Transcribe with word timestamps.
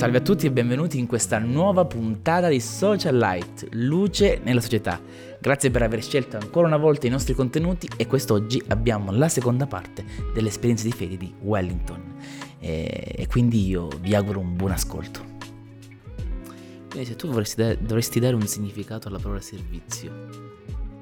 Salve 0.00 0.16
a 0.16 0.22
tutti 0.22 0.46
e 0.46 0.50
benvenuti 0.50 0.98
in 0.98 1.06
questa 1.06 1.38
nuova 1.38 1.84
puntata 1.84 2.48
di 2.48 2.58
Social 2.58 3.18
Light, 3.18 3.68
luce 3.72 4.40
nella 4.42 4.62
società. 4.62 4.98
Grazie 5.38 5.70
per 5.70 5.82
aver 5.82 6.02
scelto 6.02 6.38
ancora 6.38 6.66
una 6.66 6.78
volta 6.78 7.06
i 7.06 7.10
nostri 7.10 7.34
contenuti 7.34 7.86
e 7.98 8.06
quest'oggi 8.06 8.62
abbiamo 8.68 9.12
la 9.12 9.28
seconda 9.28 9.66
parte 9.66 10.02
dell'esperienza 10.32 10.84
di 10.84 10.92
fede 10.92 11.18
di 11.18 11.34
Wellington. 11.42 12.14
E, 12.60 13.14
e 13.14 13.26
quindi 13.26 13.66
io 13.66 13.88
vi 14.00 14.14
auguro 14.14 14.40
un 14.40 14.56
buon 14.56 14.70
ascolto. 14.70 15.22
Quindi 16.88 17.04
se 17.06 17.16
tu 17.16 17.30
da- 17.56 17.74
dovresti 17.74 18.20
dare 18.20 18.34
un 18.34 18.46
significato 18.46 19.08
alla 19.08 19.18
parola 19.18 19.42
servizio, 19.42 20.30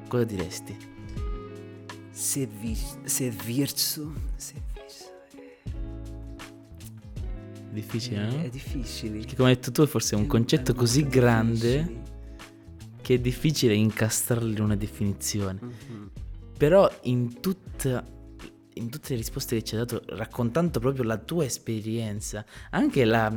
cosa 0.08 0.24
diresti? 0.24 0.76
Servi- 2.10 2.76
servirzu, 3.04 4.12
servirzu. 4.34 4.77
Difficile, 7.70 8.26
no? 8.26 8.42
È 8.42 8.48
difficile. 8.48 9.18
Perché 9.18 9.36
come 9.36 9.50
hai 9.50 9.54
detto 9.54 9.70
tu 9.70 9.86
forse 9.86 10.16
è 10.16 10.18
un 10.18 10.26
concetto 10.26 10.74
così 10.74 11.06
grande 11.06 12.16
che 13.02 13.14
è 13.14 13.18
difficile 13.18 13.74
incastrarlo 13.74 14.50
in 14.50 14.60
una 14.60 14.76
definizione. 14.76 15.58
Mm-hmm. 15.62 16.06
Però 16.58 16.90
in, 17.02 17.40
tutta, 17.40 18.04
in 18.74 18.90
tutte 18.90 19.10
le 19.10 19.16
risposte 19.16 19.56
che 19.56 19.64
ci 19.64 19.76
hai 19.76 19.86
dato, 19.86 20.02
raccontando 20.14 20.78
proprio 20.80 21.04
la 21.04 21.16
tua 21.16 21.44
esperienza, 21.44 22.44
anche 22.70 23.04
la, 23.04 23.32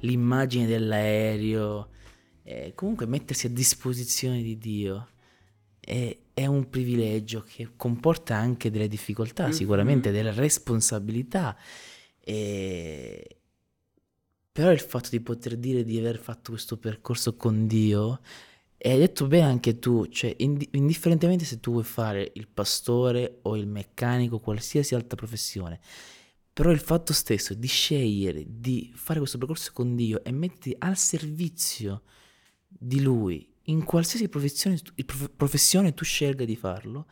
l'immagine 0.00 0.66
dell'aereo, 0.66 1.88
eh, 2.42 2.72
comunque 2.74 3.06
mettersi 3.06 3.46
a 3.46 3.50
disposizione 3.50 4.42
di 4.42 4.58
Dio 4.58 5.08
è, 5.80 6.16
è, 6.34 6.46
un 6.46 6.68
privilegio 6.68 7.44
che 7.46 7.70
comporta 7.76 8.36
anche 8.36 8.70
delle 8.70 8.88
difficoltà, 8.88 9.44
Mm-hmm. 9.44 9.52
sicuramente 9.52 10.10
delle 10.10 10.32
responsabilità. 10.32 11.56
E... 12.20 13.33
Però 14.54 14.70
il 14.70 14.78
fatto 14.78 15.08
di 15.10 15.18
poter 15.18 15.56
dire 15.56 15.82
di 15.82 15.98
aver 15.98 16.16
fatto 16.16 16.52
questo 16.52 16.78
percorso 16.78 17.34
con 17.34 17.66
Dio, 17.66 18.20
e 18.78 18.92
hai 18.92 18.98
detto 18.98 19.26
bene 19.26 19.46
anche 19.46 19.80
tu, 19.80 20.06
cioè 20.06 20.32
ind- 20.38 20.68
indifferentemente 20.70 21.44
se 21.44 21.58
tu 21.58 21.72
vuoi 21.72 21.82
fare 21.82 22.30
il 22.34 22.46
pastore 22.46 23.40
o 23.42 23.56
il 23.56 23.66
meccanico, 23.66 24.38
qualsiasi 24.38 24.94
altra 24.94 25.16
professione, 25.16 25.80
però 26.52 26.70
il 26.70 26.78
fatto 26.78 27.12
stesso 27.12 27.52
di 27.52 27.66
scegliere 27.66 28.44
di 28.46 28.92
fare 28.94 29.18
questo 29.18 29.38
percorso 29.38 29.72
con 29.72 29.96
Dio 29.96 30.22
e 30.22 30.30
metterti 30.30 30.76
al 30.78 30.96
servizio 30.96 32.02
di 32.68 33.00
Lui 33.00 33.52
in 33.62 33.82
qualsiasi 33.82 34.28
professione, 34.28 34.78
professione 35.34 35.94
tu 35.94 36.04
scelga 36.04 36.44
di 36.44 36.54
farlo, 36.54 37.06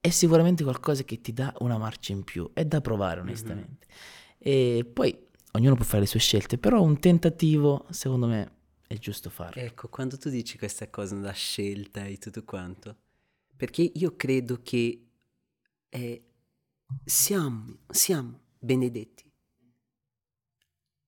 è 0.00 0.10
sicuramente 0.10 0.64
qualcosa 0.64 1.02
che 1.04 1.22
ti 1.22 1.32
dà 1.32 1.54
una 1.60 1.78
marcia 1.78 2.12
in 2.12 2.24
più, 2.24 2.50
è 2.52 2.66
da 2.66 2.82
provare 2.82 3.20
onestamente. 3.20 3.86
Mm-hmm. 3.88 4.78
E 4.78 4.84
poi 4.84 5.25
ognuno 5.56 5.74
può 5.74 5.84
fare 5.84 6.00
le 6.00 6.06
sue 6.06 6.20
scelte, 6.20 6.58
però 6.58 6.82
un 6.82 6.98
tentativo 6.98 7.86
secondo 7.90 8.26
me 8.26 8.52
è 8.86 8.96
giusto 8.98 9.30
farlo. 9.30 9.60
Ecco, 9.60 9.88
quando 9.88 10.16
tu 10.16 10.30
dici 10.30 10.56
questa 10.58 10.88
cosa, 10.88 11.16
la 11.16 11.32
scelta 11.32 12.04
e 12.04 12.18
tutto 12.18 12.44
quanto, 12.44 12.96
perché 13.56 13.90
io 13.94 14.14
credo 14.16 14.60
che 14.62 15.08
eh, 15.88 16.24
siamo, 17.04 17.78
siamo 17.88 18.40
benedetti. 18.58 19.24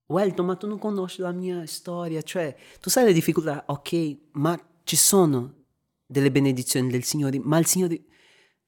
Welton, 0.06 0.46
ma 0.46 0.56
tu 0.56 0.66
non 0.66 0.78
conosci 0.78 1.20
la 1.20 1.32
mia 1.32 1.66
storia, 1.66 2.22
cioè 2.22 2.56
tu 2.80 2.88
sai 2.88 3.04
le 3.04 3.12
difficoltà, 3.12 3.64
ok, 3.66 4.18
ma 4.32 4.58
ci 4.84 4.96
sono 4.96 5.66
delle 6.06 6.30
benedizioni 6.30 6.88
del 6.88 7.04
Signore, 7.04 7.38
ma 7.38 7.58
il 7.58 7.66
Signore, 7.66 8.04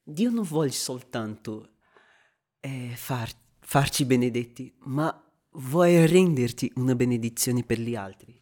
Dio 0.03 0.31
non 0.31 0.45
vuole 0.45 0.71
soltanto 0.71 1.77
eh, 2.61 2.93
far, 2.95 3.31
farci 3.61 4.05
benedetti, 4.05 4.75
ma 4.81 5.30
vuoi 5.53 6.07
renderti 6.07 6.71
una 6.77 6.95
benedizione 6.95 7.63
per 7.63 7.79
gli 7.79 7.95
altri. 7.95 8.41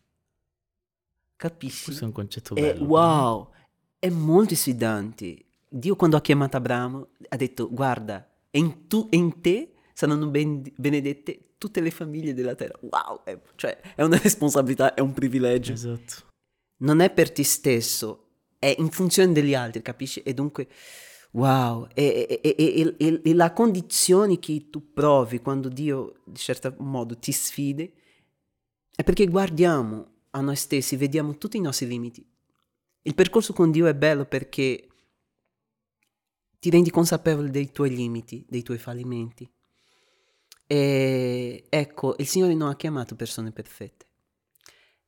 Capisci? 1.37 1.85
Questo 1.85 2.05
è 2.05 2.07
un 2.07 2.13
concetto 2.13 2.55
è, 2.55 2.61
bello. 2.61 2.85
Wow, 2.85 3.51
è 3.99 4.09
molto 4.09 4.55
sfidante. 4.55 5.45
Dio 5.69 5.97
quando 5.97 6.17
ha 6.17 6.21
chiamato 6.21 6.57
Abramo 6.57 7.09
ha 7.29 7.37
detto 7.37 7.69
guarda, 7.71 8.29
in, 8.53 8.87
tu, 8.89 9.07
in 9.11 9.41
te 9.41 9.75
saranno 9.93 10.29
ben, 10.29 10.63
benedette 10.77 11.55
tutte 11.59 11.81
le 11.81 11.91
famiglie 11.91 12.35
della 12.35 12.55
terra. 12.55 12.79
Wow, 12.81 13.23
è, 13.25 13.39
cioè 13.57 13.79
è 13.95 14.03
una 14.03 14.19
responsabilità, 14.23 14.95
è 14.95 15.01
un 15.01 15.13
privilegio. 15.13 15.73
Esatto. 15.73 16.27
Non 16.79 17.01
è 17.01 17.11
per 17.11 17.31
te 17.33 17.45
stesso, 17.45 18.27
è 18.59 18.75
in 18.79 18.91
funzione 18.91 19.33
degli 19.33 19.55
altri, 19.55 19.83
capisci? 19.83 20.23
E 20.23 20.35
dunque... 20.35 20.69
Wow, 21.33 21.89
e, 21.95 22.41
e, 22.43 22.55
e, 22.99 23.21
e, 23.23 23.35
la 23.35 23.53
condizione 23.53 24.39
che 24.39 24.69
tu 24.71 24.93
provi 24.93 25.41
quando 25.41 25.69
Dio, 25.69 26.21
di 26.25 26.39
certo 26.39 26.75
modo, 26.79 27.19
ti 27.19 27.33
sfide, 27.33 27.93
è 28.95 29.05
perché 29.05 29.27
guardiamo 29.27 30.15
a 30.31 30.41
noi 30.41 30.57
stessi, 30.57 30.97
vediamo 30.97 31.37
tutti 31.37 31.57
i 31.57 31.61
nostri 31.61 31.87
limiti. 31.87 32.27
Il 33.03 33.15
percorso 33.15 33.53
con 33.53 33.71
Dio 33.71 33.87
è 33.87 33.95
bello 33.95 34.25
perché 34.25 34.89
ti 36.59 36.71
rendi 36.71 36.91
consapevole 36.91 37.51
dei 37.51 37.71
tuoi 37.71 37.95
limiti, 37.95 38.45
dei 38.49 38.63
tuoi 38.63 38.79
fallimenti. 38.79 39.49
E 40.67 41.65
ecco, 41.69 42.15
il 42.19 42.27
Signore 42.27 42.55
non 42.55 42.69
ha 42.69 42.77
chiamato 42.77 43.15
persone 43.15 43.53
perfette. 43.53 44.07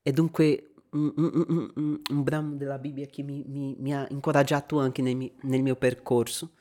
E 0.02 0.12
dunque 0.12 0.69
un, 0.92 1.12
un, 1.16 1.70
un, 1.74 2.00
un, 2.08 2.22
brano 2.22 2.54
della 2.56 2.78
Bibbia 2.78 3.06
che 3.06 3.22
mi, 3.22 3.44
mi, 3.46 3.76
mi 3.78 3.94
ha 3.94 4.06
incoraggiato 4.10 4.78
anche 4.78 5.02
nel 5.02 5.16
nel 5.42 5.62
mio, 5.62 5.76
percorso 5.76 6.52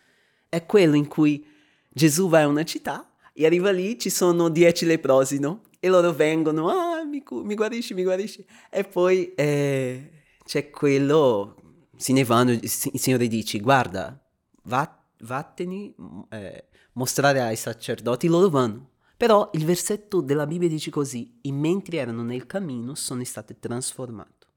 è 0.49 0.65
quello 0.65 0.95
in 0.95 1.07
cui 1.07 1.45
Gesù 1.87 2.27
va 2.27 2.41
a 2.41 2.47
una 2.47 2.65
città 2.65 3.13
e 3.33 3.45
arriva 3.45 3.71
lì, 3.71 3.97
ci 3.97 4.09
sono 4.09 4.49
dieci 4.49 4.85
leprosi, 4.85 5.39
no? 5.39 5.61
E 5.79 5.87
loro 5.87 6.11
vengono, 6.11 6.67
ah, 6.69 7.03
mi, 7.05 7.23
mi 7.43 7.55
guarisci, 7.55 7.93
mi 7.93 8.03
guarisci. 8.03 8.45
E 8.69 8.83
poi 8.83 9.33
eh, 9.35 10.11
c'è 10.43 10.69
quello, 10.71 11.55
se 11.95 12.11
ne 12.11 12.25
vanno, 12.25 12.51
il 12.51 12.67
Signore 12.67 13.27
dice, 13.27 13.59
guarda, 13.59 14.19
va, 14.63 15.03
vattene, 15.19 15.93
eh, 16.29 16.65
mostrare 16.93 17.39
ai 17.39 17.55
sacerdoti, 17.55 18.27
loro 18.27 18.49
vanno. 18.49 18.89
Però 19.19 19.49
il 19.51 19.65
versetto 19.65 20.21
della 20.21 20.47
Bibbia 20.47 20.69
dice 20.69 20.89
così, 20.89 21.39
e 21.41 21.51
mentre 21.51 21.97
erano 21.97 22.23
nel 22.23 22.45
cammino 22.45 22.95
sono 22.95 23.21
stati 23.25 23.59
trasformati. 23.59 24.47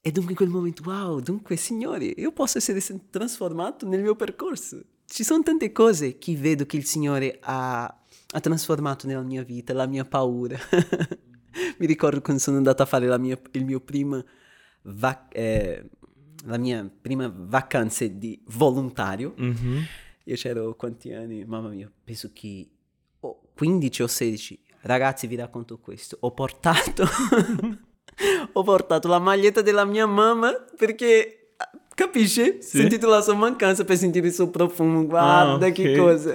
E 0.00 0.10
dunque 0.10 0.32
in 0.32 0.36
quel 0.36 0.48
momento, 0.48 0.82
wow, 0.86 1.20
dunque 1.20 1.54
Signore, 1.54 2.06
io 2.06 2.32
posso 2.32 2.58
essere 2.58 2.80
trasformato 3.10 3.86
nel 3.86 4.02
mio 4.02 4.16
percorso. 4.16 4.82
Ci 5.06 5.22
sono 5.22 5.44
tante 5.44 5.70
cose 5.70 6.18
che 6.18 6.34
vedo 6.34 6.66
che 6.66 6.76
il 6.76 6.84
Signore 6.84 7.38
ha, 7.40 7.84
ha 7.84 8.40
trasformato 8.40 9.06
nella 9.06 9.22
mia 9.22 9.44
vita, 9.44 9.72
la 9.72 9.86
mia 9.86 10.04
paura. 10.04 10.58
Mi 11.78 11.86
ricordo 11.86 12.20
quando 12.22 12.42
sono 12.42 12.56
andato 12.56 12.82
a 12.82 12.86
fare 12.86 13.06
mia, 13.18 13.40
il 13.52 13.64
mio 13.64 13.78
primo 13.78 14.20
vac- 14.82 15.32
eh, 15.32 15.90
la 16.46 16.58
mia 16.58 16.90
prima 17.00 17.32
vacanza 17.32 18.04
di 18.04 18.42
volontario. 18.46 19.36
Mm-hmm. 19.40 19.82
Io 20.24 20.36
c'ero 20.36 20.74
quanti 20.74 21.12
anni? 21.12 21.44
Mamma 21.44 21.68
mia, 21.68 21.90
penso 22.02 22.30
che 22.32 22.68
oh, 23.20 23.40
15 23.54 24.02
o 24.02 24.06
16. 24.06 24.60
Ragazzi, 24.82 25.26
vi 25.26 25.36
racconto 25.36 25.78
questo. 25.78 26.16
Ho 26.20 26.32
portato 26.32 27.04
ho 28.52 28.62
portato 28.62 29.08
la 29.08 29.18
maglietta 29.18 29.60
della 29.62 29.84
mia 29.84 30.06
mamma 30.06 30.52
perché 30.76 31.48
capisci? 31.94 32.58
Sì. 32.60 32.78
Sentito 32.78 33.08
la 33.08 33.20
sua 33.20 33.34
mancanza 33.34 33.84
per 33.84 33.96
sentire 33.96 34.26
il 34.28 34.32
suo 34.32 34.48
profumo. 34.50 35.06
Guarda 35.06 35.64
Ah, 35.66 35.68
ok. 35.68 35.72
che 35.72 35.96
cosa. 35.96 36.34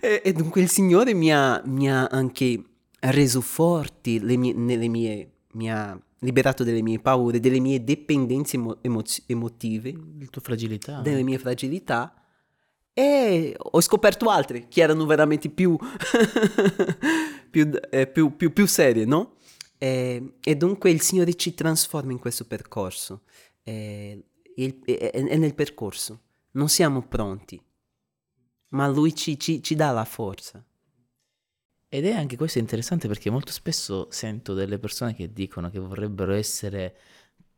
E, 0.00 0.20
e 0.24 0.32
dunque 0.32 0.60
il 0.60 0.68
Signore 0.68 1.14
mi 1.14 1.32
ha, 1.32 1.62
mi 1.64 1.90
ha 1.90 2.04
anche 2.06 2.62
reso 3.00 3.40
forti 3.40 4.20
le 4.20 4.36
mie, 4.36 4.52
nelle 4.54 4.88
mie, 4.88 5.30
mi 5.52 5.70
ha 5.70 5.98
liberato 6.20 6.64
dalle 6.64 6.82
mie 6.82 7.00
paure, 7.00 7.38
delle 7.40 7.60
mie 7.60 7.82
dipendenze 7.84 8.56
emo- 8.56 8.78
emoz- 8.82 9.22
emotive, 9.26 9.92
La 10.18 10.26
tua 10.30 10.40
fragilità. 10.42 11.00
delle 11.00 11.22
mie 11.22 11.38
fragilità 11.38 12.14
e 12.94 13.54
ho 13.58 13.80
scoperto 13.80 14.30
altre 14.30 14.68
che 14.68 14.80
erano 14.80 15.04
veramente 15.04 15.48
più, 15.50 15.76
più, 17.50 17.70
eh, 17.90 18.06
più, 18.06 18.36
più, 18.36 18.52
più 18.52 18.66
serie, 18.66 19.04
no? 19.04 19.36
E, 19.78 20.36
e 20.40 20.56
dunque 20.56 20.90
il 20.90 21.00
Signore 21.00 21.34
ci 21.34 21.54
trasforma 21.54 22.12
in 22.12 22.18
questo 22.18 22.46
percorso 22.46 23.22
e, 23.62 24.24
il- 24.56 24.80
e- 24.84 25.10
e- 25.12 25.26
e 25.28 25.36
nel 25.36 25.54
percorso 25.54 26.20
non 26.52 26.68
siamo 26.68 27.02
pronti, 27.02 27.60
ma 28.68 28.86
Lui 28.88 29.14
ci, 29.14 29.38
ci- 29.38 29.62
ci 29.62 29.74
dà 29.74 29.90
la 29.90 30.04
forza. 30.04 30.64
Ed 31.88 32.06
è 32.06 32.12
anche 32.12 32.36
questo 32.36 32.58
interessante 32.58 33.06
perché 33.06 33.30
molto 33.30 33.52
spesso 33.52 34.08
sento 34.10 34.52
delle 34.54 34.78
persone 34.80 35.14
che 35.14 35.32
dicono 35.32 35.70
che 35.70 35.78
vorrebbero 35.78 36.32
essere, 36.32 36.96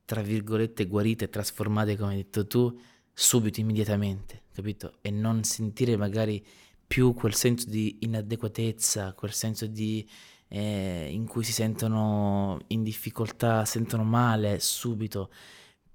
tra 0.04 0.20
virgolette, 0.20 0.86
guarite, 0.86 1.30
trasformate, 1.30 1.96
come 1.96 2.10
hai 2.10 2.16
detto 2.18 2.46
tu, 2.46 2.78
subito, 3.18 3.60
immediatamente, 3.60 4.42
capito? 4.52 4.98
E 5.00 5.10
non 5.10 5.42
sentire 5.42 5.96
magari 5.96 6.44
più 6.86 7.14
quel 7.14 7.34
senso 7.34 7.68
di 7.70 7.96
inadeguatezza, 8.00 9.14
quel 9.14 9.32
senso 9.32 9.66
di 9.66 10.06
eh, 10.48 11.08
in 11.10 11.26
cui 11.26 11.42
si 11.42 11.52
sentono 11.52 12.60
in 12.68 12.82
difficoltà, 12.82 13.64
sentono 13.64 14.04
male 14.04 14.60
subito. 14.60 15.30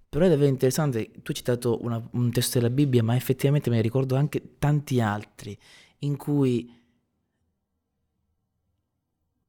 Però 0.09 0.25
è 0.25 0.29
davvero 0.29 0.49
interessante, 0.49 1.11
tu 1.11 1.29
hai 1.29 1.35
citato 1.35 1.77
una- 1.83 2.05
un 2.13 2.31
testo 2.31 2.57
della 2.59 2.71
Bibbia, 2.71 3.03
ma 3.03 3.15
effettivamente 3.15 3.69
me 3.69 3.77
ne 3.77 3.81
ricordo 3.83 4.15
anche 4.15 4.57
tanti 4.57 4.99
altri 4.99 5.57
in 5.99 6.17
cui 6.17 6.73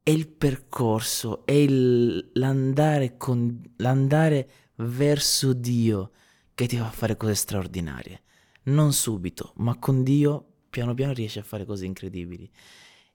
è 0.02 0.10
il 0.10 0.28
percorso, 0.28 1.46
è 1.46 1.52
il, 1.52 2.32
l'andare, 2.34 3.16
con, 3.16 3.62
l'andare 3.76 4.48
verso 4.76 5.54
Dio 5.54 6.10
che 6.54 6.66
ti 6.66 6.76
fa 6.76 6.90
fare 6.90 7.16
cose 7.16 7.34
straordinarie. 7.34 8.22
Non 8.64 8.93
subito, 8.93 9.52
ma 9.56 9.76
con 9.78 10.02
Dio 10.02 10.46
piano 10.70 10.94
piano 10.94 11.12
riesci 11.12 11.38
a 11.38 11.43
fare 11.43 11.64
cose 11.64 11.84
incredibili. 11.84 12.50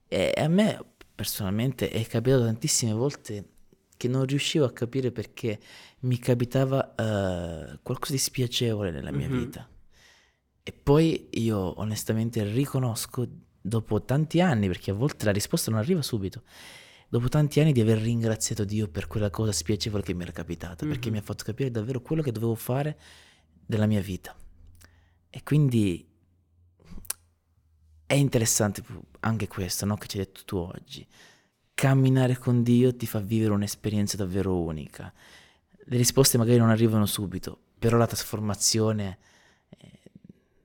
E 0.06 0.32
a 0.36 0.48
me 0.48 0.80
personalmente 1.14 1.90
è 1.90 2.06
capitato 2.06 2.44
tantissime 2.44 2.92
volte 2.92 3.44
che 3.96 4.06
non 4.08 4.24
riuscivo 4.24 4.64
a 4.64 4.72
capire 4.72 5.10
perché 5.10 5.58
mi 6.00 6.18
capitava 6.18 6.94
uh, 6.96 7.78
qualcosa 7.82 8.12
di 8.12 8.18
spiacevole 8.18 8.92
nella 8.92 9.10
mia 9.10 9.28
mm-hmm. 9.28 9.38
vita. 9.38 9.68
E 10.62 10.72
poi 10.72 11.28
io 11.32 11.80
onestamente 11.80 12.44
riconosco 12.44 13.26
dopo 13.60 14.04
tanti 14.04 14.40
anni, 14.40 14.68
perché 14.68 14.92
a 14.92 14.94
volte 14.94 15.24
la 15.24 15.32
risposta 15.32 15.70
non 15.70 15.80
arriva 15.80 16.00
subito, 16.02 16.42
dopo 17.08 17.28
tanti 17.28 17.58
anni 17.58 17.72
di 17.72 17.80
aver 17.80 17.98
ringraziato 17.98 18.64
Dio 18.64 18.86
per 18.86 19.08
quella 19.08 19.30
cosa 19.30 19.50
spiacevole 19.50 20.02
che 20.04 20.14
mi 20.14 20.22
era 20.22 20.30
capitata, 20.30 20.84
mm-hmm. 20.84 20.94
perché 20.94 21.10
mi 21.10 21.18
ha 21.18 21.22
fatto 21.22 21.42
capire 21.42 21.70
davvero 21.70 22.00
quello 22.00 22.22
che 22.22 22.30
dovevo 22.30 22.54
fare 22.54 22.96
della 23.68 23.86
mia 23.86 24.00
vita. 24.00 24.34
E 25.28 25.42
quindi 25.42 26.08
è 28.06 28.14
interessante 28.14 28.82
anche 29.20 29.46
questo, 29.46 29.84
no? 29.84 29.96
che 29.96 30.06
ci 30.06 30.18
hai 30.18 30.24
detto 30.24 30.40
tu 30.46 30.56
oggi. 30.56 31.06
Camminare 31.74 32.38
con 32.38 32.62
Dio 32.62 32.96
ti 32.96 33.06
fa 33.06 33.20
vivere 33.20 33.52
un'esperienza 33.52 34.16
davvero 34.16 34.58
unica. 34.58 35.12
Le 35.84 35.96
risposte 35.96 36.38
magari 36.38 36.56
non 36.56 36.70
arrivano 36.70 37.04
subito, 37.04 37.58
però 37.78 37.98
la 37.98 38.06
trasformazione 38.06 39.18
eh, 39.68 40.00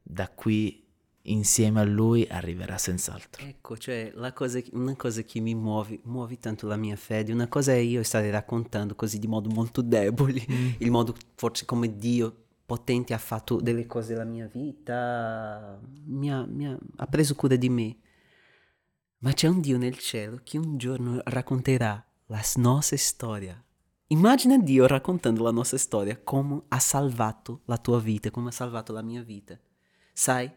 da 0.02 0.30
qui 0.30 0.82
insieme 1.24 1.82
a 1.82 1.84
lui 1.84 2.26
arriverà 2.30 2.78
senz'altro. 2.78 3.46
Ecco, 3.46 3.78
cioè 3.78 4.14
cosa, 4.34 4.62
una 4.72 4.96
cosa 4.96 5.22
che 5.24 5.42
mi 5.42 5.54
muove, 5.54 6.00
muove 6.04 6.38
tanto 6.40 6.68
la 6.68 6.78
mia 6.78 6.96
fede, 6.96 7.34
una 7.34 7.48
cosa 7.50 7.74
è 7.74 7.78
io 7.78 8.02
stare 8.04 8.32
raccontando 8.32 8.96
così 8.96 9.20
di 9.20 9.28
modo 9.28 9.50
molto 9.50 9.82
debole, 9.82 10.46
mm. 10.50 10.70
il 10.80 10.92
modo 10.92 11.14
forse 11.36 11.66
come 11.66 11.98
Dio 11.98 12.43
potente 12.66 13.14
ha 13.14 13.18
fatto 13.18 13.60
delle 13.60 13.86
cose 13.86 14.14
nella 14.14 14.26
mia 14.26 14.48
vita, 14.48 15.80
mi 16.06 16.32
ha, 16.32 16.46
mi 16.46 16.68
ha, 16.68 16.78
ha 16.98 17.08
preso 17.08 17.36
cura 17.36 17.56
di 17.56 17.70
me. 17.70 17.98
Ma 19.20 19.32
c'è 19.34 19.48
un 19.48 19.62
Dio 19.62 19.78
nel 19.78 19.98
cielo 19.98 20.42
che 20.44 20.58
un 20.58 20.78
giorno 20.78 21.22
racconterà 21.26 22.04
la 22.28 22.42
nostra 22.56 22.98
storia. 22.98 23.62
Immagina 24.08 24.58
Dio 24.58 24.86
raccontando 24.86 25.44
la 25.44 25.52
nostra 25.52 25.78
storia, 25.78 26.20
come 26.22 26.64
ha 26.68 26.80
salvato 26.80 27.62
la 27.66 27.78
tua 27.78 28.00
vita, 28.00 28.32
come 28.32 28.50
ha 28.50 28.52
salvato 28.52 28.92
la 28.92 29.02
mia 29.02 29.24
vita. 29.24 29.58
Sai, 30.12 30.52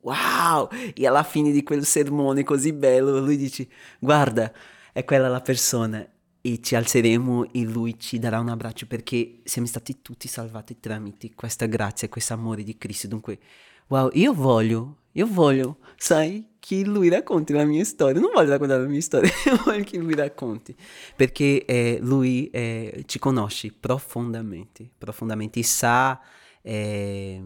wow! 0.00 0.68
E 0.94 1.06
alla 1.06 1.24
fine 1.24 1.50
di 1.50 1.62
quel 1.62 1.84
sermone 1.84 2.44
così 2.44 2.72
bello, 2.72 3.18
lui 3.18 3.36
dice, 3.36 3.68
guarda, 3.98 4.52
è 4.92 5.04
quella 5.04 5.28
la 5.28 5.40
persona 5.40 6.08
e 6.46 6.60
ci 6.60 6.74
alzeremo 6.74 7.50
e 7.52 7.62
lui 7.62 7.98
ci 7.98 8.18
darà 8.18 8.38
un 8.38 8.50
abbraccio 8.50 8.86
perché 8.86 9.40
siamo 9.44 9.66
stati 9.66 10.02
tutti 10.02 10.28
salvati 10.28 10.78
tramite 10.78 11.32
questa 11.34 11.64
grazia, 11.64 12.10
questo 12.10 12.34
amore 12.34 12.62
di 12.62 12.76
Cristo. 12.76 13.08
Dunque, 13.08 13.38
wow, 13.86 14.10
io 14.12 14.34
voglio, 14.34 15.04
io 15.12 15.26
voglio, 15.26 15.78
sai, 15.96 16.56
che 16.58 16.84
lui 16.84 17.08
racconti 17.08 17.54
la 17.54 17.64
mia 17.64 17.82
storia. 17.82 18.20
Non 18.20 18.30
voglio 18.30 18.50
raccontare 18.50 18.82
la 18.82 18.88
mia 18.88 19.00
storia, 19.00 19.30
voglio 19.64 19.84
che 19.84 19.96
lui 19.96 20.14
racconti. 20.14 20.76
Perché 21.16 21.64
eh, 21.64 21.98
lui 22.02 22.50
eh, 22.50 23.04
ci 23.06 23.18
conosce 23.18 23.72
profondamente, 23.72 24.90
profondamente, 24.98 25.62
sa... 25.62 26.20
Eh, 26.60 27.42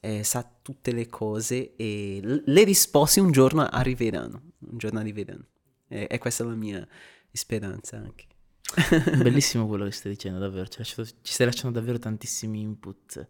eh, 0.00 0.22
sa 0.22 0.48
tutte 0.62 0.92
le 0.92 1.08
cose 1.08 1.74
e 1.74 2.20
le 2.22 2.62
risposte 2.62 3.18
un 3.18 3.32
giorno 3.32 3.66
arriveranno, 3.68 4.42
un 4.60 4.78
giorno 4.78 5.00
arriveranno. 5.00 5.44
E 5.88 6.18
questa 6.18 6.44
è 6.44 6.46
la 6.46 6.54
mia 6.54 6.86
speranza 7.38 7.96
anche. 7.96 8.26
Bellissimo 9.16 9.66
quello 9.66 9.84
che 9.84 9.92
stai 9.92 10.12
dicendo, 10.12 10.38
davvero. 10.38 10.66
Ci, 10.66 10.78
lasciato, 10.78 11.04
ci 11.04 11.32
stai 11.32 11.46
lasciando 11.46 11.78
davvero 11.78 11.98
tantissimi 11.98 12.60
input 12.60 13.26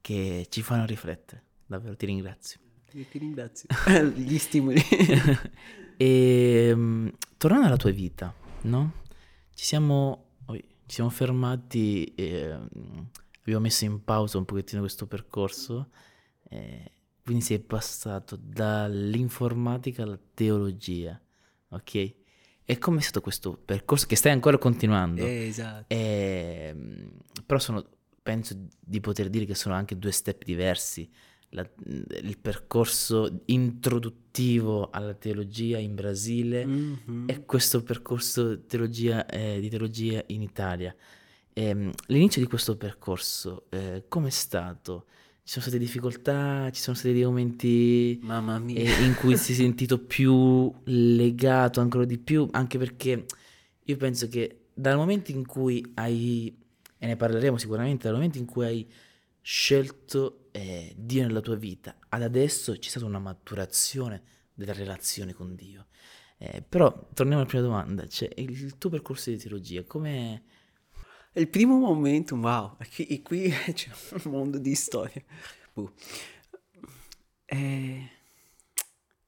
che 0.00 0.46
ci 0.50 0.62
fanno 0.62 0.84
riflettere. 0.84 1.42
Davvero, 1.66 1.96
ti 1.96 2.06
ringrazio. 2.06 2.60
Io 2.92 3.04
ti 3.10 3.18
ringrazio. 3.18 3.68
Gli 4.14 4.38
stimoli. 4.38 4.80
e 5.96 6.70
um, 6.74 7.10
tornando 7.36 7.66
alla 7.66 7.76
tua 7.76 7.90
vita, 7.90 8.34
no? 8.62 9.02
Ci 9.54 9.64
siamo, 9.64 10.32
ci 10.46 10.94
siamo 10.94 11.10
fermati 11.10 12.12
e 12.14 12.52
um, 12.52 13.08
abbiamo 13.40 13.60
messo 13.60 13.84
in 13.84 14.04
pausa 14.04 14.38
un 14.38 14.44
pochettino 14.44 14.80
questo 14.80 15.06
percorso. 15.06 15.88
Eh, 16.48 16.90
quindi 17.24 17.42
sei 17.42 17.58
passato 17.58 18.36
dall'informatica 18.36 20.02
alla 20.02 20.18
teologia, 20.34 21.18
ok? 21.70 22.14
E 22.66 22.78
come 22.78 22.98
è 22.98 23.02
stato 23.02 23.20
questo 23.20 23.58
percorso 23.62 24.06
che 24.06 24.16
stai 24.16 24.32
ancora 24.32 24.56
continuando? 24.56 25.22
Eh, 25.22 25.46
esatto. 25.48 25.84
E, 25.88 26.68
ehm, 26.70 27.10
però 27.44 27.58
sono, 27.58 27.84
penso 28.22 28.56
di 28.80 29.00
poter 29.00 29.28
dire 29.28 29.44
che 29.44 29.54
sono 29.54 29.74
anche 29.74 29.98
due 29.98 30.12
step 30.12 30.44
diversi. 30.44 31.08
La, 31.50 31.68
il 31.84 32.38
percorso 32.40 33.42
introduttivo 33.44 34.90
alla 34.90 35.14
teologia 35.14 35.78
in 35.78 35.94
Brasile 35.94 36.66
mm-hmm. 36.66 37.28
e 37.28 37.44
questo 37.44 37.82
percorso 37.82 38.64
teologia, 38.64 39.26
eh, 39.26 39.60
di 39.60 39.68
teologia 39.68 40.22
in 40.28 40.40
Italia. 40.42 40.94
E, 41.52 41.64
ehm, 41.64 41.92
l'inizio 42.06 42.40
di 42.40 42.48
questo 42.48 42.76
percorso, 42.76 43.66
eh, 43.68 44.04
come 44.08 44.28
è 44.28 44.30
stato? 44.30 45.04
Ci 45.44 45.50
sono 45.52 45.66
state 45.66 45.78
difficoltà, 45.78 46.70
ci 46.70 46.80
sono 46.80 46.96
stati 46.96 47.12
dei 47.12 47.24
momenti 47.24 48.18
eh, 48.18 49.04
in 49.04 49.14
cui 49.20 49.36
si 49.36 49.52
è 49.52 49.54
sentito 49.54 49.98
più 49.98 50.72
legato 50.84 51.82
ancora 51.82 52.06
di 52.06 52.16
più, 52.16 52.48
anche 52.52 52.78
perché 52.78 53.26
io 53.82 53.96
penso 53.98 54.26
che 54.26 54.68
dal 54.72 54.96
momento 54.96 55.32
in 55.32 55.44
cui 55.44 55.84
hai, 55.96 56.56
e 56.96 57.06
ne 57.06 57.16
parleremo 57.16 57.58
sicuramente, 57.58 58.04
dal 58.04 58.14
momento 58.14 58.38
in 58.38 58.46
cui 58.46 58.64
hai 58.64 58.90
scelto 59.42 60.48
eh, 60.50 60.94
Dio 60.96 61.26
nella 61.26 61.42
tua 61.42 61.56
vita, 61.56 61.94
ad 62.08 62.22
adesso 62.22 62.72
c'è 62.72 62.88
stata 62.88 63.04
una 63.04 63.18
maturazione 63.18 64.22
della 64.54 64.72
relazione 64.72 65.34
con 65.34 65.54
Dio. 65.54 65.88
Eh, 66.38 66.62
però 66.66 67.10
torniamo 67.12 67.42
alla 67.42 67.50
prima 67.50 67.64
domanda, 67.64 68.06
cioè 68.06 68.30
il 68.36 68.78
tuo 68.78 68.88
percorso 68.88 69.28
di 69.28 69.36
teologia, 69.36 69.84
come 69.84 70.42
il 71.40 71.48
primo 71.48 71.78
momento, 71.78 72.36
wow, 72.36 72.76
e 72.96 73.22
qui 73.22 73.50
c'è 73.72 73.90
un 74.24 74.32
mondo 74.32 74.58
di 74.58 74.74
storie. 74.74 75.24
Uh. 75.74 75.90
Eh, 77.46 78.10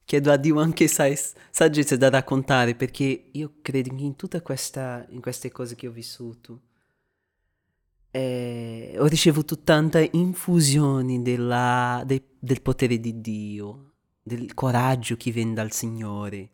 chiedo 0.04 0.32
a 0.32 0.36
Dio 0.36 0.60
anche 0.60 0.86
sai, 0.88 1.18
saggezza 1.50 1.96
da 1.96 2.08
raccontare 2.08 2.74
perché 2.74 3.28
io 3.32 3.54
credo 3.60 3.94
che 3.94 4.02
in 4.02 4.16
tutte 4.16 4.40
queste 4.40 5.50
cose 5.52 5.74
che 5.74 5.88
ho 5.88 5.92
vissuto 5.92 6.62
eh, 8.16 8.94
ho 8.98 9.06
ricevuto 9.06 9.58
tante 9.58 10.08
infusioni 10.12 11.20
della, 11.20 12.02
de, 12.06 12.36
del 12.38 12.62
potere 12.62 12.98
di 12.98 13.20
Dio, 13.20 13.92
del 14.22 14.54
coraggio 14.54 15.16
che 15.16 15.30
viene 15.30 15.52
dal 15.52 15.70
Signore, 15.72 16.50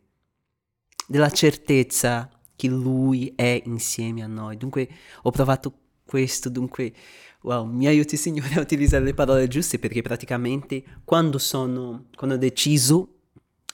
della 1.07 1.29
certezza 1.29 2.29
che 2.63 2.69
Lui 2.69 3.33
è 3.35 3.61
insieme 3.65 4.23
a 4.23 4.27
noi. 4.27 4.55
Dunque 4.55 4.87
ho 5.23 5.31
provato 5.31 5.73
questo, 6.05 6.49
dunque 6.49 6.93
wow, 7.41 7.65
mi 7.65 7.87
aiuti 7.87 8.15
Signore 8.15 8.55
a 8.55 8.61
utilizzare 8.61 9.03
le 9.03 9.13
parole 9.13 9.49
giuste 9.49 9.79
perché 9.79 10.01
praticamente 10.01 10.83
quando 11.03 11.37
sono, 11.37 12.05
quando 12.15 12.37
ho 12.37 12.39
deciso 12.39 13.15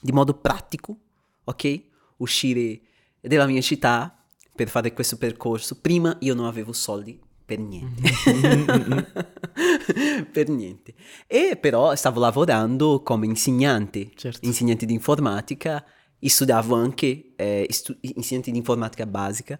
di 0.01 0.11
modo 0.11 0.33
pratico, 0.33 0.97
ok, 1.43 1.81
uscire 2.17 2.81
dalla 3.21 3.45
mia 3.45 3.61
città 3.61 4.23
per 4.55 4.69
fare 4.69 4.93
questo 4.93 5.17
percorso, 5.17 5.79
prima 5.79 6.17
io 6.21 6.33
non 6.33 6.45
avevo 6.45 6.73
soldi 6.73 7.19
per 7.45 7.59
niente. 7.59 8.11
per 10.31 10.49
niente. 10.49 10.93
E 11.27 11.57
però 11.59 11.95
stavo 11.95 12.19
lavorando 12.19 13.01
come 13.03 13.25
insegnante, 13.25 14.11
certo. 14.15 14.45
insegnante 14.45 14.85
di 14.85 14.93
informatica 14.93 15.83
e 16.19 16.29
studiavo 16.29 16.75
anche 16.75 17.33
eh, 17.35 17.65
stu- 17.69 17.97
insegnante 18.01 18.51
di 18.51 18.57
informatica 18.57 19.05
basica 19.05 19.59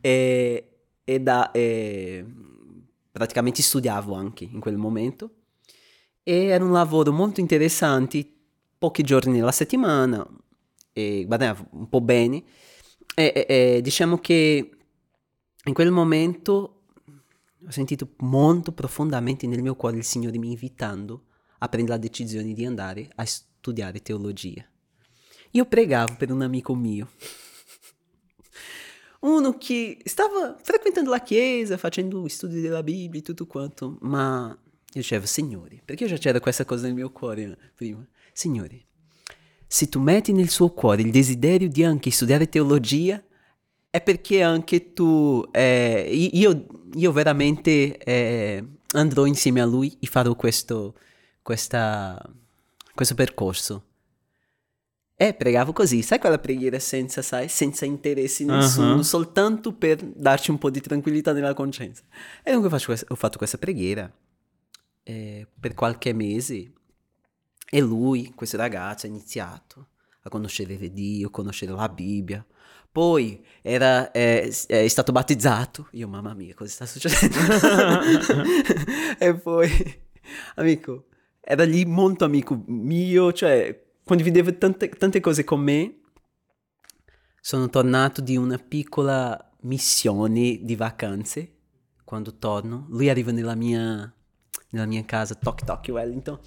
e, 0.00 0.68
e 1.02 1.20
da, 1.20 1.50
eh, 1.50 2.24
praticamente 3.10 3.62
studiavo 3.62 4.14
anche 4.14 4.44
in 4.44 4.60
quel 4.60 4.76
momento 4.76 5.30
e 6.22 6.46
era 6.46 6.64
un 6.64 6.72
lavoro 6.72 7.12
molto 7.12 7.40
interessante, 7.40 8.26
pochi 8.78 9.02
giorni 9.02 9.32
nella 9.32 9.52
settimana 9.52 10.26
e 10.92 11.24
guadagnavo 11.26 11.66
un 11.72 11.88
po' 11.88 12.00
bene 12.00 12.42
e, 13.14 13.32
e, 13.34 13.46
e 13.48 13.80
diciamo 13.82 14.18
che 14.18 14.70
in 15.64 15.72
quel 15.72 15.90
momento 15.90 16.82
ho 17.66 17.70
sentito 17.70 18.10
molto 18.18 18.72
profondamente 18.72 19.46
nel 19.46 19.62
mio 19.62 19.74
cuore 19.74 19.96
il 19.96 20.04
Signore 20.04 20.38
mi 20.38 20.50
invitando 20.50 21.24
a 21.58 21.68
prendere 21.68 21.96
la 21.96 22.02
decisione 22.02 22.52
di 22.52 22.66
andare 22.66 23.08
a 23.14 23.24
studiare 23.24 24.02
teologia. 24.02 24.66
Io 25.54 25.66
pregavo 25.66 26.16
per 26.16 26.32
un 26.32 26.42
amico 26.42 26.74
mio. 26.74 27.10
Uno 29.20 29.56
che 29.56 29.98
stava 30.04 30.58
frequentando 30.60 31.10
la 31.10 31.20
chiesa, 31.20 31.76
facendo 31.76 32.26
studi 32.26 32.60
della 32.60 32.82
Bibbia 32.82 33.20
e 33.20 33.22
tutto 33.22 33.46
quanto, 33.46 33.96
ma 34.00 34.48
io 34.48 35.00
dicevo, 35.00 35.26
Signore, 35.26 35.80
perché 35.84 36.06
già 36.06 36.16
c'era 36.16 36.40
questa 36.40 36.64
cosa 36.64 36.86
nel 36.86 36.94
mio 36.94 37.10
cuore 37.12 37.56
prima. 37.76 38.04
Signore, 38.32 38.86
se 39.64 39.88
tu 39.88 40.00
metti 40.00 40.32
nel 40.32 40.48
suo 40.48 40.72
cuore 40.72 41.02
il 41.02 41.12
desiderio 41.12 41.68
di 41.68 41.84
anche 41.84 42.10
studiare 42.10 42.48
teologia, 42.48 43.22
è 43.90 44.02
perché 44.02 44.42
anche 44.42 44.92
tu, 44.92 45.48
eh, 45.52 46.10
io, 46.32 46.66
io, 46.94 47.12
veramente 47.12 47.96
eh, 47.98 48.66
andrò 48.90 49.24
insieme 49.24 49.60
a 49.60 49.66
lui 49.66 49.96
e 50.00 50.08
farò 50.08 50.34
questo, 50.34 50.96
questa, 51.42 52.20
questo 52.92 53.14
percorso. 53.14 53.84
E 55.16 55.32
pregavo 55.32 55.72
così, 55.72 56.02
sai 56.02 56.18
quella 56.18 56.40
preghiera 56.40 56.80
senza, 56.80 57.22
sai, 57.22 57.48
senza 57.48 57.84
interessi 57.84 58.44
nessuno, 58.44 58.96
uh-huh. 58.96 59.02
soltanto 59.02 59.72
per 59.72 60.02
darci 60.02 60.50
un 60.50 60.58
po' 60.58 60.70
di 60.70 60.80
tranquillità 60.80 61.32
nella 61.32 61.54
coscienza. 61.54 62.02
E 62.42 62.50
dunque 62.50 62.68
questa, 62.68 63.06
ho 63.06 63.14
fatto 63.14 63.38
questa 63.38 63.56
preghiera 63.56 64.12
eh, 65.04 65.46
per 65.60 65.74
qualche 65.74 66.12
mese 66.12 66.72
e 67.70 67.80
lui, 67.80 68.32
questo 68.34 68.56
ragazzo, 68.56 69.06
ha 69.06 69.08
iniziato 69.08 69.88
a 70.22 70.28
conoscere 70.28 70.76
Dio, 70.92 71.28
a 71.28 71.30
conoscere 71.30 71.72
la 71.72 71.88
Bibbia. 71.88 72.44
Poi 72.90 73.44
era, 73.62 74.10
eh, 74.10 74.52
è 74.66 74.88
stato 74.88 75.12
battezzato. 75.12 75.88
Io, 75.92 76.08
mamma 76.08 76.34
mia, 76.34 76.54
cosa 76.54 76.70
sta 76.70 76.86
succedendo? 76.86 77.36
e 79.18 79.34
poi, 79.34 79.70
amico, 80.56 81.06
era 81.40 81.64
lì 81.64 81.84
molto 81.84 82.24
amico 82.24 82.62
mio, 82.66 83.32
cioè 83.32 83.83
condivideva 84.04 84.52
tante, 84.52 84.88
tante 84.90 85.20
cose 85.20 85.44
con 85.44 85.60
me. 85.60 86.00
Sono 87.40 87.68
tornato 87.68 88.20
di 88.20 88.36
una 88.36 88.58
piccola 88.58 89.52
missione 89.62 90.60
di 90.62 90.76
vacanze. 90.76 91.52
Quando 92.04 92.36
torno, 92.36 92.86
lui 92.90 93.08
arriva 93.08 93.32
nella 93.32 93.54
mia, 93.54 94.12
nella 94.70 94.86
mia 94.86 95.04
casa, 95.04 95.34
toc 95.34 95.64
toc 95.64 95.88
Wellington. 95.88 96.38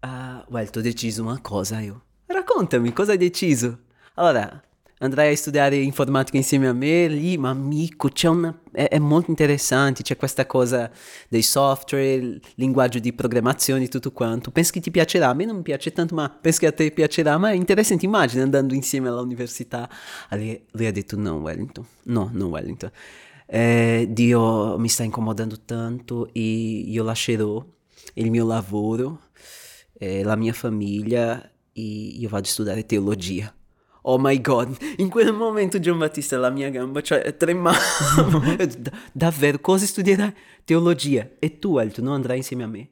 Uh, 0.00 0.44
Wellington, 0.48 0.82
ho 0.82 0.84
deciso 0.84 1.22
una 1.22 1.40
cosa 1.40 1.80
io. 1.80 2.04
Raccontami, 2.26 2.92
cosa 2.92 3.12
hai 3.12 3.18
deciso? 3.18 3.84
Allora, 4.14 4.62
andrai 4.98 5.32
a 5.32 5.36
studiare 5.36 5.76
informatica 5.76 6.36
insieme 6.36 6.68
a 6.68 6.72
me 6.72 7.08
lì, 7.08 7.36
ma 7.36 7.50
amico, 7.50 8.08
una, 8.24 8.58
è, 8.72 8.88
è, 8.88 8.98
molto 8.98 9.30
interessante, 9.30 10.02
c'è 10.02 10.16
questa 10.16 10.46
cosa 10.46 10.90
dei 11.28 11.42
software, 11.42 12.40
linguaggio 12.54 12.98
di 12.98 13.12
programmazione, 13.12 13.88
tutto 13.88 14.12
quanto. 14.12 14.50
Penso 14.50 14.72
che 14.72 14.80
ti 14.80 14.90
piacerà, 14.90 15.28
a 15.28 15.34
me 15.34 15.44
non 15.44 15.62
piace 15.62 15.92
tanto, 15.92 16.14
ma 16.14 16.30
penso 16.30 16.60
che 16.60 16.66
a 16.66 16.72
te 16.72 16.90
piacerà, 16.90 17.36
ma 17.36 17.50
è 17.50 17.54
interessante, 17.54 18.06
immagina 18.06 18.42
andando 18.42 18.74
insieme 18.74 19.08
all'università. 19.08 19.88
Lui, 20.30 20.64
lui 20.70 20.86
ha 20.86 20.92
detto 20.92 21.16
no, 21.16 21.34
Wellington, 21.36 21.86
no, 22.04 22.30
non 22.32 22.50
Wellington. 22.50 22.90
Eh, 23.48 24.06
Dio 24.10 24.76
mi 24.78 24.88
sta 24.88 25.04
incomodando 25.04 25.60
tanto 25.64 26.28
e 26.32 26.40
io 26.40 27.04
lascerò 27.04 27.64
il 28.14 28.30
mio 28.30 28.46
lavoro, 28.46 29.20
eh, 29.98 30.22
la 30.22 30.36
mia 30.36 30.52
famiglia 30.52 31.42
e 31.72 31.82
io 31.82 32.28
vado 32.28 32.46
a 32.46 32.50
studiare 32.50 32.86
teologia 32.86 33.55
oh 34.08 34.18
my 34.18 34.40
god, 34.40 34.76
in 34.96 35.08
quel 35.08 35.32
momento 35.32 35.78
Gian 35.78 35.98
Battista 35.98 36.38
la 36.38 36.50
mia 36.50 36.70
gamba, 36.70 37.00
cioè 37.00 37.36
tremava. 37.36 37.78
davvero, 39.12 39.58
cosa 39.60 39.86
studierai? 39.86 40.34
Teologia. 40.64 41.30
E 41.38 41.58
tu, 41.58 41.78
Elton, 41.78 42.04
non 42.04 42.14
andrai 42.14 42.38
insieme 42.38 42.64
a 42.64 42.66
me? 42.66 42.90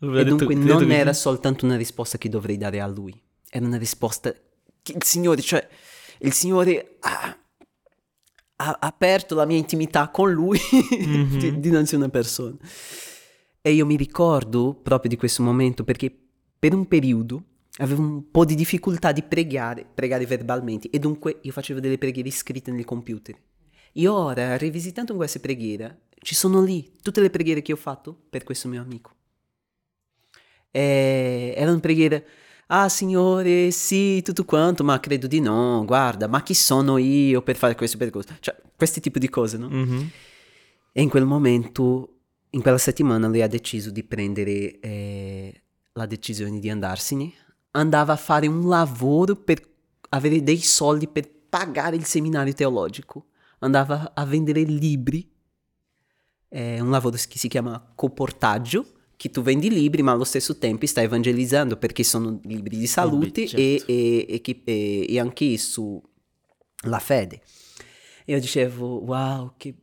e 0.00 0.24
dunque 0.24 0.54
non 0.54 0.86
che... 0.86 0.96
era 0.96 1.12
soltanto 1.12 1.64
una 1.64 1.76
risposta 1.76 2.18
che 2.18 2.28
dovrei 2.28 2.56
dare 2.56 2.80
a 2.80 2.86
lui, 2.86 3.20
era 3.50 3.66
una 3.66 3.78
risposta 3.78 4.32
che 4.82 4.92
il 4.92 5.02
Signore, 5.02 5.40
cioè 5.40 5.66
il 6.20 6.32
Signore 6.32 6.98
ha, 7.00 7.36
ha 8.56 8.76
aperto 8.80 9.34
la 9.34 9.44
mia 9.44 9.56
intimità 9.56 10.08
con 10.10 10.30
lui 10.30 10.60
mm-hmm. 10.94 11.56
dinanzi 11.56 11.94
a 11.94 11.98
una 11.98 12.08
persona. 12.08 12.56
E 13.60 13.72
io 13.72 13.84
mi 13.86 13.96
ricordo 13.96 14.74
proprio 14.74 15.10
di 15.10 15.16
questo 15.16 15.42
momento 15.42 15.82
perché 15.82 16.16
per 16.58 16.74
un 16.74 16.86
periodo 16.86 17.42
avevo 17.78 18.02
un 18.02 18.30
po' 18.30 18.44
di 18.44 18.54
difficoltà 18.54 19.12
di 19.12 19.22
pregare, 19.22 19.86
pregare 19.92 20.26
verbalmente 20.26 20.90
e 20.90 20.98
dunque 20.98 21.38
io 21.42 21.52
facevo 21.52 21.80
delle 21.80 21.98
preghiere 21.98 22.30
scritte 22.30 22.70
nel 22.70 22.84
computer. 22.84 23.36
E 23.92 24.06
ora, 24.06 24.56
rivisitando 24.56 25.14
queste 25.14 25.40
preghiere, 25.40 26.02
ci 26.20 26.34
sono 26.34 26.62
lì 26.62 26.96
tutte 27.02 27.20
le 27.20 27.30
preghiere 27.30 27.62
che 27.62 27.72
ho 27.72 27.76
fatto 27.76 28.16
per 28.28 28.44
questo 28.44 28.68
mio 28.68 28.82
amico. 28.82 29.14
E 30.70 31.54
erano 31.56 31.80
preghiere, 31.80 32.26
ah 32.68 32.88
Signore, 32.88 33.70
sì, 33.70 34.22
tutto 34.22 34.44
quanto, 34.44 34.84
ma 34.84 35.00
credo 35.00 35.26
di 35.26 35.40
no, 35.40 35.84
guarda, 35.84 36.26
ma 36.26 36.42
chi 36.42 36.54
sono 36.54 36.98
io 36.98 37.42
per 37.42 37.56
fare 37.56 37.74
questo 37.74 37.96
per 37.96 38.10
questo? 38.10 38.34
Cioè, 38.40 38.56
questi 38.76 39.00
tipi 39.00 39.18
di 39.18 39.28
cose, 39.28 39.56
no? 39.56 39.68
Mm-hmm. 39.68 40.06
E 40.92 41.02
in 41.02 41.08
quel 41.08 41.24
momento, 41.24 42.18
in 42.50 42.60
quella 42.60 42.78
settimana, 42.78 43.28
lui 43.28 43.42
ha 43.42 43.48
deciso 43.48 43.90
di 43.90 44.02
prendere 44.02 44.78
eh, 44.80 45.62
la 45.92 46.06
decisione 46.06 46.58
di 46.58 46.70
andarsene 46.70 47.32
andava 47.72 48.14
a 48.14 48.16
fare 48.16 48.46
un 48.46 48.66
lavoro 48.68 49.36
per 49.36 49.66
avere 50.10 50.42
dei 50.42 50.58
soldi 50.58 51.06
per 51.08 51.28
pagare 51.48 51.96
il 51.96 52.04
seminario 52.04 52.52
teologico, 52.52 53.26
andava 53.60 54.12
a 54.14 54.24
vendere 54.24 54.62
libri, 54.62 55.30
è 56.48 56.80
un 56.80 56.90
lavoro 56.90 57.16
che 57.16 57.38
si 57.38 57.48
chiama 57.48 57.92
coportaggio, 57.94 58.92
che 59.16 59.30
tu 59.30 59.42
vendi 59.42 59.68
libri 59.68 60.02
ma 60.02 60.12
allo 60.12 60.24
stesso 60.24 60.58
tempo 60.58 60.86
stai 60.86 61.04
evangelizzando 61.04 61.76
perché 61.76 62.04
sono 62.04 62.38
libri 62.44 62.78
di 62.78 62.86
salute 62.86 63.48
certo. 63.48 63.90
e, 63.90 64.28
e, 64.28 64.40
e, 64.64 65.06
e, 65.08 65.18
anche 65.18 65.58
sulla 65.58 66.98
fede. 67.00 67.42
E 68.24 68.32
io 68.32 68.40
dicevo, 68.40 69.04
wow, 69.04 69.54
che 69.56 69.74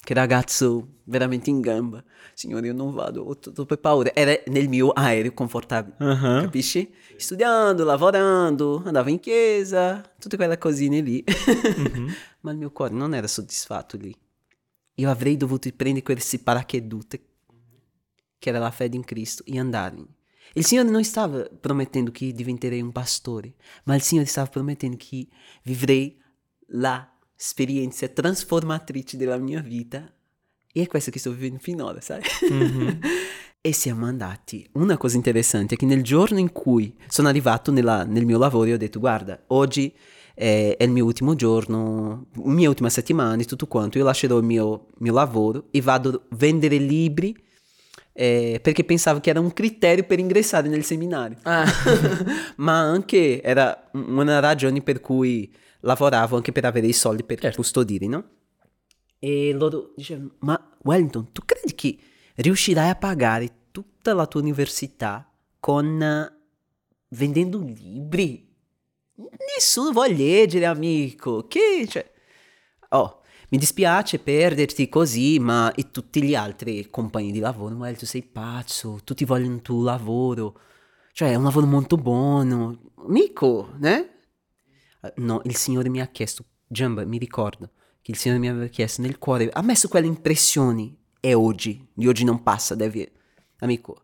che 0.00 0.14
ragazzo 0.14 1.00
veramente 1.04 1.50
in 1.50 1.60
gamba. 1.60 2.02
Signore, 2.34 2.68
io 2.68 2.72
non 2.72 2.92
vado, 2.92 3.22
ho 3.22 3.38
troppe 3.38 3.76
paure. 3.76 4.14
Era 4.14 4.38
nel 4.46 4.68
mio 4.68 4.90
aereo 4.90 5.32
confortabile, 5.32 5.96
uh-huh. 5.98 6.42
capisci? 6.42 6.92
Studiando, 7.16 7.84
lavorando, 7.84 8.82
andavo 8.84 9.10
in 9.10 9.20
chiesa, 9.20 10.00
tutte 10.18 10.36
quelle 10.36 10.56
cosine 10.58 11.00
lì. 11.00 11.22
Uh-huh. 11.26 12.08
Ma 12.40 12.52
il 12.52 12.58
mio 12.58 12.70
cuore 12.70 12.94
non 12.94 13.14
era 13.14 13.26
soddisfatto 13.26 13.96
lì. 13.96 14.14
Io 14.94 15.10
avrei 15.10 15.36
dovuto 15.36 15.68
prendere 15.76 16.04
queste 16.04 16.38
paracadute, 16.38 17.22
che 18.38 18.48
era 18.48 18.58
la 18.58 18.70
fede 18.70 18.96
in 18.96 19.04
Cristo, 19.04 19.44
e 19.46 19.58
andarmi. 19.58 20.06
Il 20.54 20.64
Signore 20.64 20.88
non 20.88 21.04
stava 21.04 21.42
promettendo 21.42 22.10
che 22.10 22.32
diventerei 22.32 22.80
un 22.80 22.92
pastore, 22.92 23.54
ma 23.84 23.94
il 23.94 24.02
Signore 24.02 24.26
stava 24.26 24.48
promettendo 24.48 24.96
che 24.98 25.26
vivrei 25.62 26.20
la 26.68 27.17
esperienze 27.38 28.12
trasformatrici 28.12 29.16
della 29.16 29.38
mia 29.38 29.60
vita 29.60 30.12
e 30.72 30.82
è 30.82 30.86
questo 30.86 31.10
che 31.10 31.18
sto 31.18 31.30
vivendo 31.30 31.58
finora, 31.60 32.00
sai? 32.00 32.20
Mm-hmm. 32.52 32.88
e 33.60 33.72
siamo 33.72 34.06
andati. 34.06 34.68
Una 34.72 34.96
cosa 34.96 35.16
interessante 35.16 35.74
è 35.74 35.78
che 35.78 35.86
nel 35.86 36.02
giorno 36.02 36.38
in 36.38 36.52
cui 36.52 36.94
sono 37.06 37.28
arrivato 37.28 37.72
nella, 37.72 38.04
nel 38.04 38.26
mio 38.26 38.38
lavoro, 38.38 38.72
ho 38.72 38.76
detto: 38.76 38.98
Guarda, 38.98 39.42
oggi 39.48 39.92
è, 40.34 40.76
è, 40.76 40.84
il 40.84 40.90
mio 40.90 41.04
ultimo 41.04 41.34
giorno, 41.34 42.26
mia 42.44 42.68
ultima 42.68 42.90
settimana 42.90 43.40
e 43.40 43.44
tutto 43.44 43.66
quanto. 43.66 43.98
Io 43.98 44.04
lascerò 44.04 44.36
il 44.38 44.44
mio, 44.44 44.88
mio 44.98 45.12
lavoro 45.12 45.66
e 45.70 45.80
vado 45.80 46.10
a 46.10 46.36
vendere 46.36 46.76
libri. 46.76 47.34
Eh, 48.12 48.58
perché 48.60 48.82
pensavo 48.82 49.20
che 49.20 49.30
era 49.30 49.38
un 49.38 49.52
criterio 49.52 50.02
per 50.02 50.18
ingressare 50.18 50.68
nel 50.68 50.82
seminario, 50.82 51.38
ah. 51.42 51.64
ma 52.58 52.80
anche 52.80 53.40
era 53.40 53.90
una 53.92 54.40
ragione 54.40 54.82
per 54.82 55.00
cui 55.00 55.48
lavoravo 55.80 56.36
anche 56.36 56.52
per 56.52 56.64
avere 56.64 56.86
i 56.86 56.92
soldi 56.92 57.24
per 57.24 57.40
certo. 57.40 57.56
custodire, 57.56 58.06
no? 58.06 58.28
E 59.18 59.52
loro 59.52 59.92
dicevano, 59.96 60.34
ma 60.40 60.76
Wellington, 60.82 61.32
tu 61.32 61.42
credi 61.44 61.74
che 61.74 61.98
riuscirai 62.36 62.90
a 62.90 62.94
pagare 62.94 63.66
tutta 63.70 64.14
la 64.14 64.26
tua 64.26 64.40
università 64.40 65.30
con 65.58 66.00
uh, 66.00 66.36
vendendo 67.08 67.58
libri? 67.58 68.46
Nessuno 69.56 69.90
vuole 69.90 70.14
leggere, 70.14 70.66
amico. 70.66 71.46
Che, 71.48 71.86
cioè... 71.88 72.08
Oh, 72.90 73.22
mi 73.50 73.58
dispiace 73.58 74.18
perderti 74.18 74.88
così, 74.88 75.38
ma 75.40 75.72
e 75.72 75.90
tutti 75.90 76.22
gli 76.22 76.34
altri 76.34 76.88
compagni 76.90 77.32
di 77.32 77.40
lavoro, 77.40 77.74
ma 77.74 77.92
tu 77.94 78.06
sei 78.06 78.22
pazzo, 78.22 79.00
tutti 79.02 79.24
vogliono 79.24 79.56
il 79.56 79.62
tuo 79.62 79.82
lavoro. 79.82 80.60
Cioè, 81.12 81.32
è 81.32 81.34
un 81.34 81.44
lavoro 81.44 81.66
molto 81.66 81.96
buono. 81.96 82.92
Amico, 82.96 83.70
né? 83.78 84.17
Eh, 85.02 85.12
no, 85.16 85.40
il 85.44 85.56
Signore 85.56 85.88
mi 85.88 86.00
ha 86.00 86.06
chiesto, 86.06 86.44
Jamba, 86.66 87.04
mi 87.04 87.18
ricordo 87.18 87.70
che 88.02 88.10
il 88.10 88.16
Signore 88.16 88.40
mi 88.40 88.48
aveva 88.48 88.66
chiesto 88.66 89.02
nel 89.02 89.18
cuore, 89.18 89.48
ha 89.50 89.62
messo 89.62 89.88
quelle 89.88 90.06
impressioni, 90.06 90.96
è 91.20 91.34
oggi, 91.34 91.86
di 91.92 92.06
oggi 92.06 92.24
non 92.24 92.42
passa, 92.42 92.74
devi... 92.74 93.10
Amico, 93.60 94.02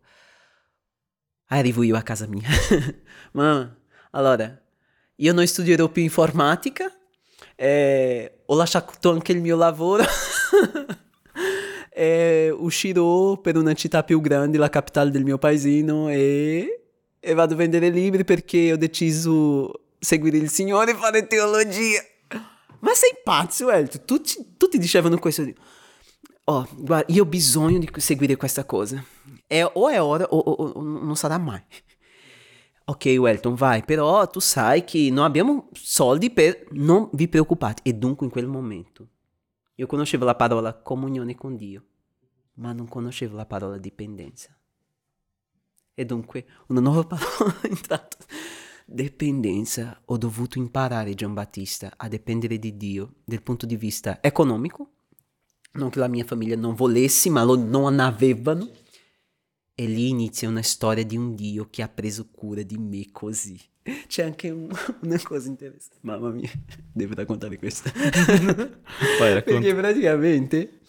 arrivo 1.47 1.83
io 1.83 1.97
a 1.97 2.03
casa 2.03 2.27
mia. 2.27 2.49
Ma 3.33 3.77
allora, 4.11 4.63
io 5.17 5.33
non 5.33 5.47
studierò 5.47 5.89
più 5.89 6.03
informatica, 6.03 6.93
eh, 7.55 8.43
ho 8.47 8.57
lasciato 8.57 9.11
anche 9.11 9.33
il 9.33 9.41
mio 9.41 9.57
lavoro. 9.57 10.05
e 11.97 12.51
uscirò 12.51 13.41
per 13.41 13.57
una 13.57 13.73
città 13.75 14.03
più 14.03 14.21
grande, 14.21 14.59
la 14.59 14.69
capitale 14.69 15.11
del 15.11 15.23
mio 15.23 15.39
paesino, 15.39 16.09
e, 16.09 16.87
e 17.21 17.35
vado 17.35 17.55
a 17.55 17.57
vendere 17.57 17.89
libri 17.91 18.25
perché 18.25 18.73
ho 18.73 18.77
deciso 18.77 19.84
seguire 20.05 20.37
il 20.37 20.51
Signore 20.51 20.93
e 20.93 20.95
fare 20.95 21.27
teologia. 21.27 22.01
Ma 22.81 22.93
sei 22.93 23.13
pazzo, 23.25 23.71
Elton? 23.71 24.05
Tutti, 24.05 24.55
tutti 24.57 24.79
dicevano 24.79 25.19
questo. 25.19 25.43
Oh, 26.45 26.69
guarda, 26.77 27.13
io 27.13 27.23
ho 27.23 27.27
bisogno 27.27 27.79
di 27.79 27.91
seguire 27.97 28.37
questa 28.37 28.65
cosa. 28.65 29.03
E 29.47 29.63
o 29.63 29.89
è 29.89 30.01
ora 30.01 30.25
o, 30.25 30.39
o, 30.39 30.53
o 30.53 30.83
non 30.83 31.17
sarà 31.17 31.39
mai. 31.39 31.63
Ok, 32.87 33.07
Welton, 33.17 33.55
vai, 33.55 33.83
però 33.83 34.29
tu 34.29 34.41
sai 34.41 34.85
che 34.85 35.09
non 35.11 35.25
abbiamo 35.25 35.71
soldi 35.73 36.31
per... 36.31 36.67
Non 36.73 37.09
vi 37.13 37.29
preoccupate. 37.29 37.81
E 37.83 37.95
dunque 37.95 38.27
in 38.27 38.33
quel 38.33 38.47
momento 38.47 39.09
io 39.77 39.87
conoscevo 39.87 40.27
la 40.27 40.37
parola 40.37 40.75
comunione 40.75 41.35
con 41.35 41.57
Dio, 41.57 41.85
ma 42.55 42.73
non 42.73 42.87
conoscevo 42.87 43.37
la 43.37 43.47
parola 43.47 43.79
dipendenza. 43.79 44.55
E 45.95 46.05
dunque 46.05 46.45
una 46.67 46.81
nuova 46.81 47.05
parola 47.05 47.61
è 47.63 47.69
entrata. 47.69 48.19
Dipendenza. 48.85 50.00
Ho 50.07 50.17
dovuto 50.17 50.59
imparare, 50.59 51.14
Giambattista, 51.14 51.95
a 51.97 52.09
dipendere 52.09 52.59
di 52.59 52.76
Dio 52.76 53.14
dal 53.25 53.43
punto 53.43 53.67
di 53.67 53.76
vista 53.76 54.23
economico. 54.23 54.91
Non 55.73 55.91
che 55.91 55.99
la 55.99 56.09
mia 56.09 56.25
famiglia 56.25 56.57
non 56.57 56.75
volesse, 56.75 57.31
ma 57.31 57.43
lo 57.43 57.57
non 57.57 57.99
avevano 57.99 58.69
e 59.76 59.87
lì 59.87 60.09
inizia 60.09 60.49
una 60.49 60.62
storia 60.62 61.05
di 61.05 61.17
un 61.17 61.35
Dio 61.35 61.67
che 61.69 61.83
ha 61.83 61.88
preso 61.88 62.29
cura 62.31 62.62
di 62.62 62.79
me 62.79 63.11
così. 63.11 63.61
C'è 64.07 64.23
anche 64.23 64.50
un, 64.50 64.69
una 65.03 65.21
cosa 65.23 65.49
interessante. 65.49 65.99
Mamma 66.03 66.31
mia, 66.31 66.50
devo 66.93 67.14
raccontare 67.14 67.59
questa. 67.59 67.91
Racconta. 67.93 69.43
Perché 69.43 69.75
praticamente 69.75 70.81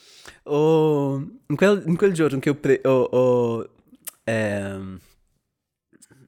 ho, 0.44 1.16
in, 1.18 1.56
quel, 1.56 1.84
in 1.88 1.98
quel 1.98 2.14
giorno 2.14 2.40
che 2.40 2.52
ho, 2.52 2.56
pre, 2.56 2.82
ho, 2.84 3.02
ho 3.02 3.70
ehm, 4.24 5.00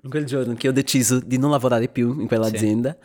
in 0.07 0.09
quel 0.09 0.25
giorno 0.25 0.53
che 0.55 0.69
ho 0.69 0.71
deciso 0.71 1.19
di 1.19 1.37
non 1.37 1.51
lavorare 1.51 1.89
più 1.89 2.17
in 2.19 2.27
quell'azienda, 2.27 2.97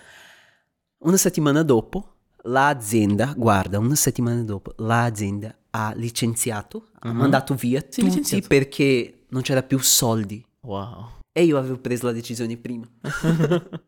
una 0.98 1.16
settimana 1.16 1.62
dopo 1.64 2.14
l'azienda, 2.44 3.34
guarda, 3.36 3.78
una 3.78 3.96
settimana 3.96 4.42
dopo 4.42 4.72
l'azienda 4.78 5.56
ha 5.70 5.92
licenziato, 5.96 6.90
ha 7.00 7.10
Mhm. 7.10 7.16
mandato 7.16 7.54
via 7.54 7.80
Sì, 7.80 7.86
tutti 8.00 8.04
licenziato. 8.04 8.46
perché 8.46 9.24
non 9.30 9.42
c'era 9.42 9.62
più 9.62 9.78
soldi. 9.78 10.44
Wow. 10.60 11.18
E 11.32 11.42
io 11.44 11.58
avevo 11.58 11.78
preso 11.78 12.06
la 12.06 12.12
decisione 12.12 12.56
prima. 12.56 12.86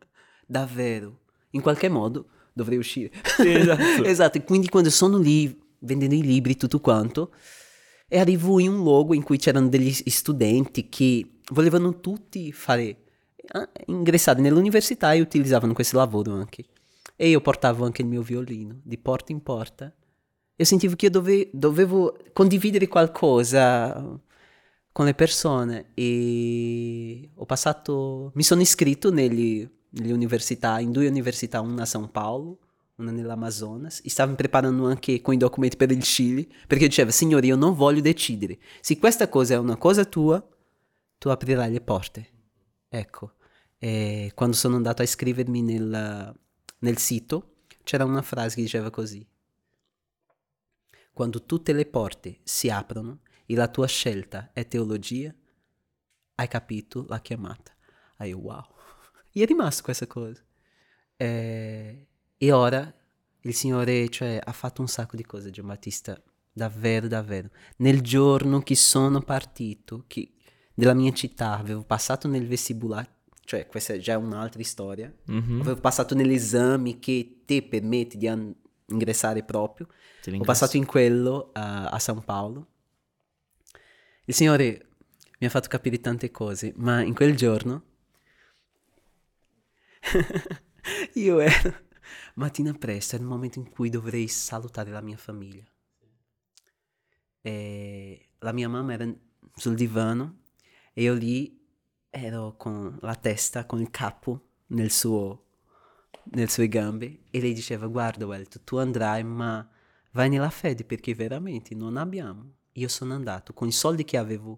Davvero. 0.45 1.19
In 1.51 1.61
qualche 1.61 1.87
modo 1.89 2.27
dovrei 2.53 2.77
uscire. 2.77 3.11
esatto. 3.39 4.03
esatto, 4.03 4.37
e 4.37 4.43
quindi 4.43 4.67
quando 4.69 4.89
sono 4.89 5.17
lì 5.17 5.57
vendendo 5.79 6.15
i 6.15 6.21
libri, 6.21 6.57
tutto 6.57 6.79
quanto, 6.79 7.31
e 8.07 8.19
arrivo 8.19 8.59
in 8.59 8.69
un 8.69 8.77
luogo 8.77 9.13
in 9.13 9.23
cui 9.23 9.37
c'erano 9.37 9.67
degli 9.69 9.91
studenti 9.91 10.89
che 10.89 11.39
volevano 11.51 11.99
tutti 11.99 12.51
fare, 12.51 13.03
eh, 13.51 13.69
ingressare 13.87 14.41
nell'università 14.41 15.13
e 15.13 15.21
utilizzavano 15.21 15.73
questo 15.73 15.97
lavoro 15.97 16.33
anche. 16.33 16.65
E 17.15 17.29
io 17.29 17.41
portavo 17.41 17.85
anche 17.85 18.01
il 18.01 18.07
mio 18.07 18.21
violino, 18.21 18.79
di 18.83 18.97
porta 18.97 19.31
in 19.31 19.41
porta. 19.41 19.93
E 20.55 20.65
sentivo 20.65 20.95
che 20.95 21.05
io 21.05 21.11
dove- 21.11 21.49
dovevo 21.51 22.17
condividere 22.33 22.87
qualcosa 22.87 24.19
con 24.91 25.05
le 25.05 25.13
persone 25.13 25.91
e 25.93 27.29
ho 27.33 27.45
passato, 27.45 28.31
mi 28.35 28.43
sono 28.43 28.61
iscritto 28.61 29.11
negli, 29.11 29.67
nelle 29.89 30.13
università, 30.13 30.79
in 30.79 30.91
due 30.91 31.07
università, 31.07 31.59
una 31.59 31.81
a 31.81 31.85
São 31.85 32.09
Paulo, 32.09 32.59
una 32.95 33.11
nell'Amazonas, 33.11 33.99
e 34.03 34.09
stavo 34.09 34.35
preparando 34.35 34.85
anche 34.85 35.19
con 35.21 35.33
i 35.33 35.37
documenti 35.37 35.75
per 35.75 35.91
il 35.91 36.01
Cile, 36.01 36.47
perché 36.67 36.87
diceva, 36.87 37.11
signore, 37.11 37.47
io 37.47 37.57
non 37.57 37.75
voglio 37.75 37.99
decidere, 37.99 38.57
se 38.79 38.97
questa 38.97 39.27
cosa 39.27 39.55
è 39.55 39.57
una 39.57 39.75
cosa 39.75 40.05
tua, 40.05 40.41
tu 41.17 41.27
aprirai 41.27 41.71
le 41.71 41.81
porte. 41.81 42.29
Ecco, 42.97 43.33
e 43.77 44.31
quando 44.33 44.55
sono 44.55 44.77
andato 44.77 45.01
a 45.01 45.05
iscrivermi 45.05 45.61
nel, 45.61 46.33
nel 46.79 46.97
sito, 46.97 47.57
c'era 47.83 48.05
una 48.05 48.21
frase 48.21 48.55
che 48.55 48.61
diceva 48.61 48.89
così, 48.89 49.27
quando 51.11 51.43
tutte 51.43 51.73
le 51.73 51.85
porte 51.85 52.39
si 52.43 52.69
aprono 52.69 53.19
e 53.45 53.53
la 53.55 53.67
tua 53.67 53.85
scelta 53.87 54.51
è 54.53 54.65
teologia, 54.65 55.33
hai 56.35 56.47
capito 56.47 57.05
la 57.09 57.19
chiamata. 57.19 57.75
Aí 58.17 58.29
eu, 58.29 58.39
wow. 58.39 58.63
E 59.29 59.43
è 59.43 59.45
rimasto 59.45 59.83
questa 59.83 60.07
cosa. 60.07 60.41
Eh, 61.17 62.07
e 62.37 62.51
ora 62.53 62.93
il 63.41 63.53
Signore 63.53 64.07
cioè, 64.07 64.39
ha 64.41 64.51
fatto 64.53 64.79
un 64.79 64.87
sacco 64.87 65.17
di 65.17 65.25
cose, 65.25 65.51
Giambattista, 65.51 66.21
davvero, 66.49 67.09
davvero. 67.09 67.49
Nel 67.77 67.99
giorno 67.99 68.61
che 68.61 68.75
sono 68.75 69.21
partito, 69.21 70.05
che 70.07 70.34
della 70.75 70.93
mia 70.93 71.11
città 71.13 71.57
avevo 71.57 71.83
passato 71.83 72.27
nel 72.27 72.45
vestibulare, 72.47 73.09
cioè 73.45 73.65
questa 73.65 73.93
è 73.93 73.97
già 73.97 74.17
un'altra 74.17 74.61
storia, 74.63 75.11
Mhm. 75.25 75.61
avevo 75.61 75.79
passato 75.79 76.13
nell'esame 76.15 76.99
che 76.99 77.41
ti 77.45 77.61
permette 77.63 78.17
di 78.17 78.27
an- 78.27 78.53
ingressare 78.87 79.43
proprio, 79.43 79.87
ho 79.87 80.43
passato 80.45 80.77
in 80.77 80.85
quello 80.85 81.49
a, 81.53 81.85
a 81.89 81.99
San 81.99 82.23
Paolo. 82.23 82.67
Il 84.25 84.33
Signore 84.33 84.87
mi 85.39 85.47
ha 85.47 85.49
fatto 85.49 85.67
capire 85.69 85.99
tante 85.99 86.29
cose, 86.31 86.73
ma 86.77 87.01
in 87.01 87.13
quel 87.13 87.35
giorno 87.35 87.83
io 91.13 91.39
ero 91.39 91.83
mattina 92.35 92.73
presto, 92.73 93.15
era 93.15 93.23
il 93.23 93.29
momento 93.29 93.59
in 93.59 93.69
cui 93.69 93.89
dovrei 93.89 94.27
salutare 94.27 94.91
la 94.91 95.01
mia 95.01 95.17
famiglia. 95.17 95.63
E 97.41 98.29
la 98.39 98.51
mia 98.51 98.67
mamma 98.67 98.93
era 98.93 99.11
sul 99.55 99.75
divano 99.75 100.41
e 100.97 101.01
io 101.01 101.13
lì 101.13 101.61
ero 102.09 102.55
con 102.55 102.97
la 103.01 103.15
testa, 103.15 103.65
con 103.65 103.81
il 103.81 103.91
capo 103.91 104.51
nel 104.67 104.89
suo, 104.89 105.47
nelle 106.31 106.47
sue 106.47 106.69
gambe 106.69 107.23
e 107.29 107.41
lei 107.41 107.53
diceva 107.53 107.85
guarda 107.87 108.25
Welto, 108.25 108.61
tu 108.63 108.77
andrai 108.77 109.21
ma 109.25 109.69
vai 110.11 110.29
nella 110.29 110.49
fede 110.49 110.85
perché 110.85 111.13
veramente 111.13 111.75
non 111.75 111.97
abbiamo. 111.97 112.53
Io 112.73 112.87
sono 112.87 113.13
andato 113.13 113.53
con 113.53 113.67
i 113.67 113.73
soldi 113.73 114.05
che 114.05 114.15
avevo 114.15 114.57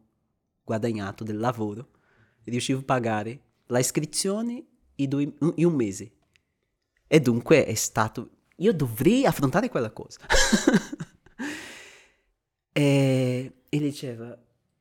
guadagnato 0.64 1.24
del 1.24 1.40
lavoro, 1.40 1.90
riuscivo 2.44 2.82
a 2.82 2.84
pagare 2.84 3.42
la 3.66 3.80
iscrizione 3.80 4.64
in, 4.94 5.34
in 5.56 5.66
un 5.66 5.74
mese. 5.74 6.12
E 7.08 7.20
dunque 7.20 7.66
è 7.66 7.74
stato... 7.74 8.30
Io 8.58 8.74
dovrei 8.74 9.26
affrontare 9.26 9.70
quella 9.70 9.90
cosa. 9.90 10.20
e, 12.72 13.54
e 13.70 13.80
diceva, 13.80 14.38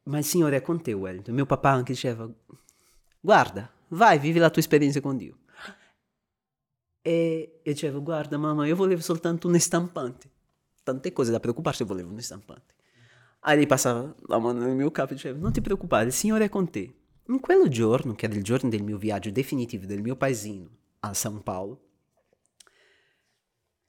ma 0.07 0.19
il 0.19 0.25
Signore 0.25 0.57
è 0.57 0.63
con 0.63 0.81
te, 0.83 0.93
Wellington. 0.93 1.35
Mio 1.35 1.47
papà 1.47 1.71
anche 1.71 1.93
diceva, 1.93 2.29
guarda, 3.21 3.71
vai, 3.89 4.19
vivi 4.19 4.39
la 4.39 4.51
tua 4.51 4.63
esperienza 4.63 5.01
con 5.01 5.17
Dio. 5.17 5.39
E 7.03 7.61
io 7.63 7.73
dicevo, 7.73 8.03
guarda 8.03 8.37
mamma, 8.37 8.67
io 8.67 8.77
volevo 8.77 9.01
soltanto 9.01 9.49
un 9.49 9.59
stampante. 9.59 10.31
Tante 10.83 11.13
cose 11.13 11.31
da 11.31 11.41
preoccuparsi, 11.41 11.85
volevo 11.85 12.11
un 12.11 12.21
stampante. 12.21 12.75
Aí 13.41 13.57
lei 13.57 13.67
passava 13.67 14.15
la 14.27 14.39
mano 14.39 14.61
nel 14.61 14.75
mio 14.75 14.91
capo 14.91 15.13
e 15.13 15.15
diceva, 15.15 15.39
non 15.39 15.53
ti 15.53 15.61
preoccupare, 15.61 16.07
il 16.07 16.13
Signore 16.13 16.45
è 16.45 16.49
con 16.49 16.71
te. 16.71 16.95
In 17.29 17.41
quel 17.41 17.69
giorno, 17.69 18.15
che 18.15 18.27
era 18.27 18.35
il 18.35 18.45
giorno 18.45 18.69
del 18.69 18.83
mio 18.83 18.99
viaggio 18.99 19.31
definitivo 19.31 19.87
del 19.87 20.01
mio 20.01 20.17
paesino 20.17 20.69
a 21.01 21.13
San 21.15 21.43
Paolo, 21.43 21.81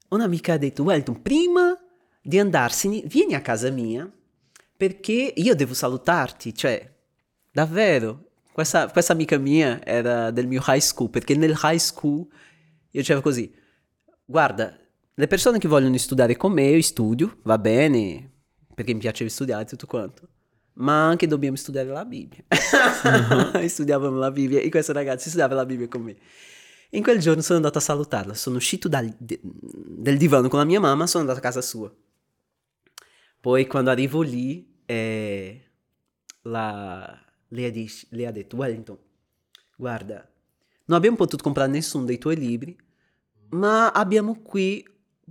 un'amica 0.10 0.53
ha 0.53 0.58
detto, 0.58 0.84
Wellington, 0.84 1.21
prima 1.21 1.77
di 2.21 2.39
andarsene, 2.39 3.01
vieni 3.06 3.36
a 3.36 3.41
casa 3.41 3.69
mia, 3.69 4.12
perché 4.77 5.33
io 5.35 5.55
devo 5.55 5.73
salutarti, 5.73 6.53
cioè, 6.53 6.95
davvero. 7.51 8.25
Questa, 8.53 8.89
questa 8.89 9.13
amica 9.13 9.37
mia 9.37 9.83
era 9.83 10.31
del 10.31 10.47
mio 10.47 10.63
high 10.65 10.79
school, 10.79 11.09
perché 11.09 11.35
nel 11.35 11.59
high 11.61 11.77
school 11.77 12.19
io 12.19 13.01
dicevo 13.01 13.21
così, 13.21 13.53
guarda, 14.23 14.75
le 15.13 15.27
persone 15.27 15.57
che 15.57 15.67
vogliono 15.67 15.97
studiare 15.97 16.37
con 16.37 16.51
me, 16.51 16.67
io 16.67 16.81
studio, 16.81 17.37
va 17.43 17.57
bene, 17.57 18.31
perché 18.73 18.93
mi 18.93 18.99
piace 18.99 19.27
studiare 19.29 19.65
tutto 19.65 19.87
quanto. 19.87 20.27
Ma 20.73 21.07
anche 21.07 21.25
dobbiamo 21.25 21.55
studiare 21.55 21.89
la 21.89 22.05
Bibbia. 22.05 22.43
E 23.59 23.67
Studiavamo 23.69 24.17
la 24.17 24.31
Bibbia 24.31 24.59
e 24.59 24.69
questa 24.69 24.93
ragazza 24.93 25.27
studiava 25.27 25.55
la 25.55 25.65
Bibbia 25.65 25.87
con 25.87 26.01
me. 26.01 26.15
In 26.91 27.03
quel 27.03 27.19
giorno 27.19 27.41
sono 27.41 27.57
andato 27.57 27.79
a 27.79 27.81
salutarla, 27.81 28.33
sono 28.33 28.57
uscito 28.57 28.87
dal, 28.87 29.13
de- 29.17 29.39
del 29.43 30.17
divano 30.17 30.47
con 30.47 30.59
la 30.59 30.65
mia 30.65 30.79
mamma, 30.79 31.07
sono 31.07 31.21
andato 31.23 31.39
a 31.39 31.41
casa 31.41 31.61
sua. 31.61 31.91
Poi 33.47 33.65
quando 33.65 33.91
arrivo 33.91 34.21
lì, 34.23 34.67
eh, 34.83 35.62
la- 36.41 37.17
lei, 37.47 37.63
ha 37.63 37.71
dis- 37.71 38.05
lei 38.10 38.25
ha 38.25 38.31
detto, 38.31 38.57
Wellington, 38.57 38.97
guarda, 39.77 40.27
non 40.88 40.97
abbiamo 40.97 41.15
potuto 41.15 41.43
comprare 41.43 41.71
nessuno 41.71 42.03
dei 42.03 42.17
tuoi 42.17 42.36
libri, 42.36 42.77
ma 43.51 43.91
abbiamo 43.93 44.41
qui 44.41 44.86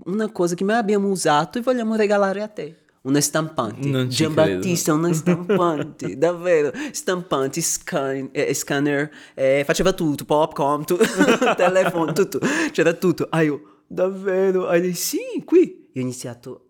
una 0.05 0.33
cosa 0.33 0.55
che 0.55 0.65
mai 0.65 0.77
abbiamo 0.77 1.09
usato 1.11 1.59
e 1.59 1.61
vogliamo 1.61 1.95
regalare 1.95 2.41
a 2.41 2.49
te. 2.49 2.85
Una 3.03 3.21
stampante. 3.21 3.87
Non 3.87 4.09
Giambattista, 4.09 4.95
una 4.95 5.13
stampante, 5.13 6.17
davvero. 6.17 6.73
Stampante, 6.93 7.61
scan- 7.61 8.31
eh, 8.33 8.55
scanner, 8.55 9.11
eh, 9.35 9.63
faceva 9.67 9.93
tutto, 9.93 10.25
popcorn, 10.25 10.87
tu- 10.87 10.97
telefono, 11.55 12.15
tutto. 12.15 12.39
C'era 12.73 12.95
tutto. 12.95 13.27
Ah, 13.29 13.43
io, 13.43 13.83
davvero? 13.87 14.69
Ah, 14.69 14.77
lei, 14.79 14.95
sì, 14.95 15.19
qui. 15.45 15.91
Io 15.93 16.01
ho 16.01 16.05
iniziato 16.05 16.61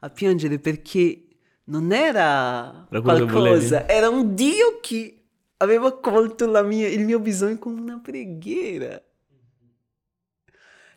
a 0.00 0.10
piangere 0.10 0.58
perché 0.58 1.24
non 1.64 1.92
era 1.92 2.86
Era 2.90 3.00
qualcosa, 3.00 3.88
era 3.88 4.08
un 4.08 4.34
Dio 4.34 4.78
che 4.80 5.16
aveva 5.58 5.88
accolto 5.88 6.46
la 6.46 6.62
mia- 6.62 6.88
il 6.88 7.04
mio 7.04 7.20
bisogno 7.20 7.58
con 7.58 7.78
una 7.78 7.98
preghiera. 8.02 9.00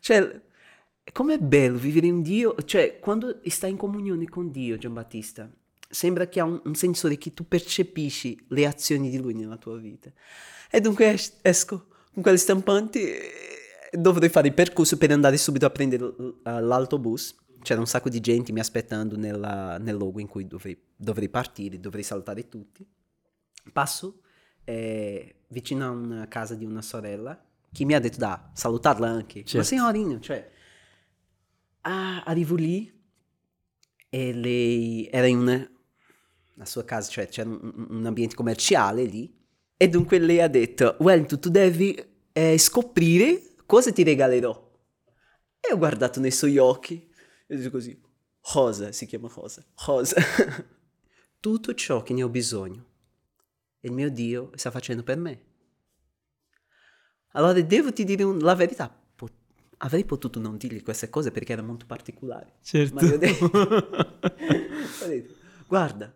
Cioè, 0.00 0.40
com'è 1.12 1.38
bello 1.38 1.78
vivere 1.78 2.06
in 2.06 2.22
Dio, 2.22 2.54
cioè, 2.64 2.98
quando 2.98 3.40
stai 3.46 3.70
in 3.70 3.76
comunione 3.76 4.26
con 4.28 4.50
Dio, 4.50 4.76
Giambattista, 4.76 5.50
sembra 5.88 6.26
che 6.28 6.40
ha 6.40 6.44
un, 6.44 6.60
un 6.64 6.74
sensore 6.74 7.16
che 7.16 7.32
tu 7.32 7.46
percepisci 7.46 8.46
le 8.48 8.66
azioni 8.66 9.10
di 9.10 9.18
Lui 9.18 9.34
nella 9.34 9.56
tua 9.56 9.76
vita. 9.78 10.10
E 10.70 10.80
dunque 10.80 11.12
es- 11.12 11.38
esco 11.42 11.86
con 12.12 12.22
quelle 12.22 12.36
stampanti 12.38 13.02
dovrei 13.92 14.28
fare 14.28 14.48
il 14.48 14.54
percorso 14.54 14.96
per 14.98 15.10
andare 15.12 15.36
subito 15.36 15.66
a 15.66 15.70
prendere 15.70 16.12
l'autobus. 16.42 17.34
C'era 17.64 17.80
un 17.80 17.86
sacco 17.86 18.10
di 18.10 18.20
gente 18.20 18.52
mi 18.52 18.60
aspettando 18.60 19.16
nella- 19.16 19.78
nel 19.78 19.96
luogo 19.96 20.20
in 20.20 20.28
cui 20.28 20.46
dovrei, 20.46 20.78
dovrei 20.94 21.30
partire, 21.30 21.80
dovrei 21.80 22.02
saltare 22.04 22.46
tutti. 22.48 22.86
Passo 23.72 24.20
eh, 24.64 25.36
vicino 25.48 25.84
a 25.86 25.90
una 25.90 26.28
casa 26.28 26.54
di 26.54 26.64
una 26.66 26.82
sorella 26.82 27.42
che 27.72 27.84
mi 27.86 27.94
ha 27.94 27.98
detto 28.00 28.18
da 28.18 28.50
salutarla 28.52 29.08
anche. 29.08 29.40
Ma 29.40 29.44
Certo. 29.46 29.66
signorina, 29.66 30.20
cioè... 30.20 30.50
ah, 31.82 32.22
arrivo 32.24 32.54
lì 32.54 32.92
e 34.10 34.32
lei 34.32 35.08
era 35.10 35.26
in 35.26 35.38
una, 35.38 35.70
la 36.54 36.64
sua 36.66 36.84
casa, 36.84 37.10
cioè 37.10 37.28
c'era 37.28 37.48
un, 37.48 37.86
un 37.88 38.06
ambiente 38.06 38.34
commerciale 38.34 39.04
lì 39.04 39.34
e 39.76 39.88
dunque 39.88 40.18
lei 40.18 40.40
ha 40.40 40.48
detto 40.48 40.96
Wellington 41.00 41.40
tu 41.40 41.48
devi 41.50 42.00
eh, 42.32 42.58
scoprire 42.58 43.54
cosa 43.66 43.90
ti 43.92 44.02
regalerò 44.02 44.70
e 45.60 45.72
ho 45.72 45.78
guardato 45.78 46.20
nei 46.20 46.30
suoi 46.30 46.58
occhi 46.58 47.10
e 47.54 47.58
detto 47.58 47.70
così 47.70 48.00
Rosa, 48.52 48.92
si 48.92 49.06
chiama 49.06 49.30
Rosa, 49.34 49.64
Rosa 49.86 50.16
tutto 51.40 51.74
ciò 51.74 52.02
che 52.02 52.12
ne 52.12 52.22
ho 52.22 52.28
bisogno 52.28 52.84
il 53.80 53.92
mio 53.92 54.10
Dio 54.10 54.50
sta 54.54 54.70
facendo 54.70 55.02
per 55.02 55.16
me 55.18 55.42
allora 57.32 57.60
devo 57.60 57.92
ti 57.92 58.04
dire 58.04 58.22
un- 58.22 58.38
la 58.38 58.54
verità 58.54 58.88
po- 59.14 59.28
avrei 59.78 60.04
potuto 60.04 60.38
non 60.40 60.56
dirgli 60.56 60.82
queste 60.82 61.08
cose 61.10 61.30
perché 61.30 61.52
erano 61.52 61.68
molto 61.68 61.86
particolari 61.86 62.50
Certo. 62.62 62.94
ma 62.94 63.02
io 63.02 63.14
ho 63.14 63.18
detto, 63.18 63.44
ho 63.44 65.06
detto, 65.06 65.34
guarda, 65.66 66.14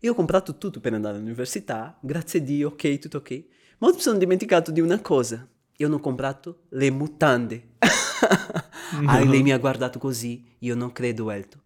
io 0.00 0.12
ho 0.12 0.14
comprato 0.14 0.58
tutto 0.58 0.80
per 0.80 0.92
andare 0.94 1.16
all'università, 1.16 1.96
grazie 2.02 2.40
a 2.40 2.42
Dio, 2.42 2.68
ok, 2.70 2.98
tutto 2.98 3.18
ok. 3.18 3.44
Ma 3.78 3.88
mi 3.92 4.00
sono 4.00 4.18
dimenticato 4.18 4.70
di 4.72 4.80
una 4.80 5.00
cosa. 5.00 5.48
Io 5.82 5.88
non 5.88 5.98
ho 5.98 6.00
comprato 6.00 6.62
le 6.70 6.90
mutande. 6.90 7.70
Ah, 9.04 9.18
No. 9.24 9.30
lei 9.30 9.42
mi 9.42 9.52
ha 9.52 9.58
guardato 9.58 9.98
così. 9.98 10.54
Io 10.58 10.74
non 10.74 10.92
credo, 10.92 11.30
Elton. 11.30 11.60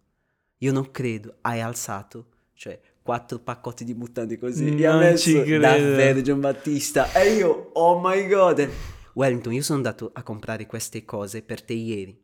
Io 0.59 0.71
non 0.71 0.89
credo. 0.91 1.35
Hai 1.41 1.59
alzato, 1.59 2.27
cioè, 2.53 2.79
quattro 3.01 3.37
paccotti 3.39 3.83
di 3.83 3.93
mutande 3.93 4.39
così. 4.39 4.75
E 4.77 4.85
ha 4.87 4.91
Non 4.93 5.01
messo, 5.01 5.23
ci 5.29 5.41
credo. 5.43 5.59
davvero, 5.59 6.21
Giambattista. 6.21 7.11
E 7.11 7.33
io, 7.35 7.69
oh 7.73 7.99
my 8.01 8.27
God. 8.29 8.69
Wellington, 9.13 9.51
io 9.53 9.61
sono 9.61 9.77
andato 9.77 10.09
a 10.13 10.23
comprare 10.23 10.65
queste 10.67 11.03
cose 11.03 11.41
per 11.41 11.61
te 11.61 11.73
ieri. 11.73 12.17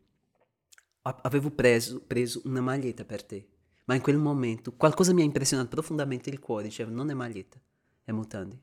A- 1.02 1.20
Avevo 1.24 1.50
preso, 1.52 2.02
preso 2.08 2.42
una 2.46 2.62
maglietta 2.62 3.04
per 3.04 3.24
te. 3.26 3.46
Ma 3.86 3.96
in 3.96 4.02
quel 4.02 4.18
momento 4.18 4.72
qualcosa 4.74 5.14
mi 5.14 5.22
ha 5.22 5.26
impressionato 5.26 5.68
profondamente 5.68 6.30
il 6.30 6.40
cuore. 6.40 6.64
Dicevo, 6.64 6.92
non 6.92 7.10
è 7.10 7.14
maglietta, 7.14 7.60
è 8.06 8.12
mutande. 8.14 8.58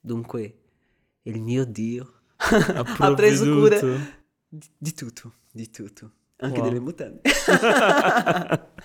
Dunque, 0.00 0.56
il 1.28 1.40
mio 1.42 1.64
Dio 1.64 2.12
ha 2.36 3.14
preso 3.14 3.44
cura 3.44 3.78
di, 4.48 4.66
di 4.76 4.94
tutto, 4.94 5.34
di 5.50 5.70
tutto. 5.70 6.12
Anche 6.40 6.60
Wow. 6.60 6.68
delle 6.68 6.80
mutande. 6.80 7.20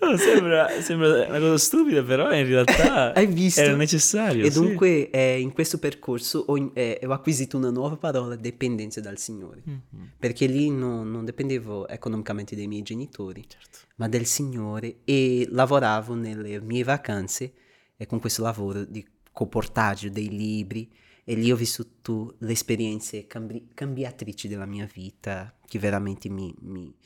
No, 0.00 0.16
sembra, 0.16 0.68
sembra 0.80 1.26
una 1.28 1.38
cosa 1.40 1.58
stupida, 1.58 2.02
però 2.04 2.32
in 2.32 2.46
realtà 2.46 3.12
Hai 3.14 3.26
visto? 3.26 3.60
era 3.60 3.74
necessario. 3.74 4.44
E 4.44 4.50
sì. 4.50 4.60
dunque 4.60 5.10
eh, 5.10 5.40
in 5.40 5.52
questo 5.52 5.78
percorso 5.78 6.44
ho, 6.46 6.70
eh, 6.74 7.00
ho 7.04 7.10
acquisito 7.10 7.56
una 7.56 7.70
nuova 7.70 7.96
parola, 7.96 8.36
dipendenza 8.36 9.00
dal 9.00 9.18
Signore. 9.18 9.62
Mhm, 9.64 9.80
Perché 10.18 10.46
lì 10.46 10.70
non, 10.70 11.10
non 11.10 11.24
dipendevo 11.24 11.88
economicamente 11.88 12.54
dai 12.54 12.68
miei 12.68 12.82
genitori, 12.82 13.44
certo. 13.48 13.78
ma 13.96 14.08
del 14.08 14.26
Signore 14.26 14.98
e 15.04 15.48
lavoravo 15.50 16.14
nelle 16.14 16.60
mie 16.60 16.84
vacanze 16.84 17.52
e 17.96 18.06
con 18.06 18.20
questo 18.20 18.42
lavoro 18.42 18.84
di 18.84 19.04
comportaggio 19.32 20.08
dei 20.08 20.28
libri 20.28 20.88
e 21.28 21.34
lì 21.34 21.52
ho 21.52 21.56
vissuto 21.56 22.36
le 22.38 22.52
esperienze 22.52 23.26
cambi- 23.26 23.68
cambiatrici 23.74 24.48
della 24.48 24.64
mia 24.64 24.88
vita 24.90 25.54
che 25.66 25.78
veramente 25.78 26.30
mi, 26.30 26.54
mi- 26.60 26.96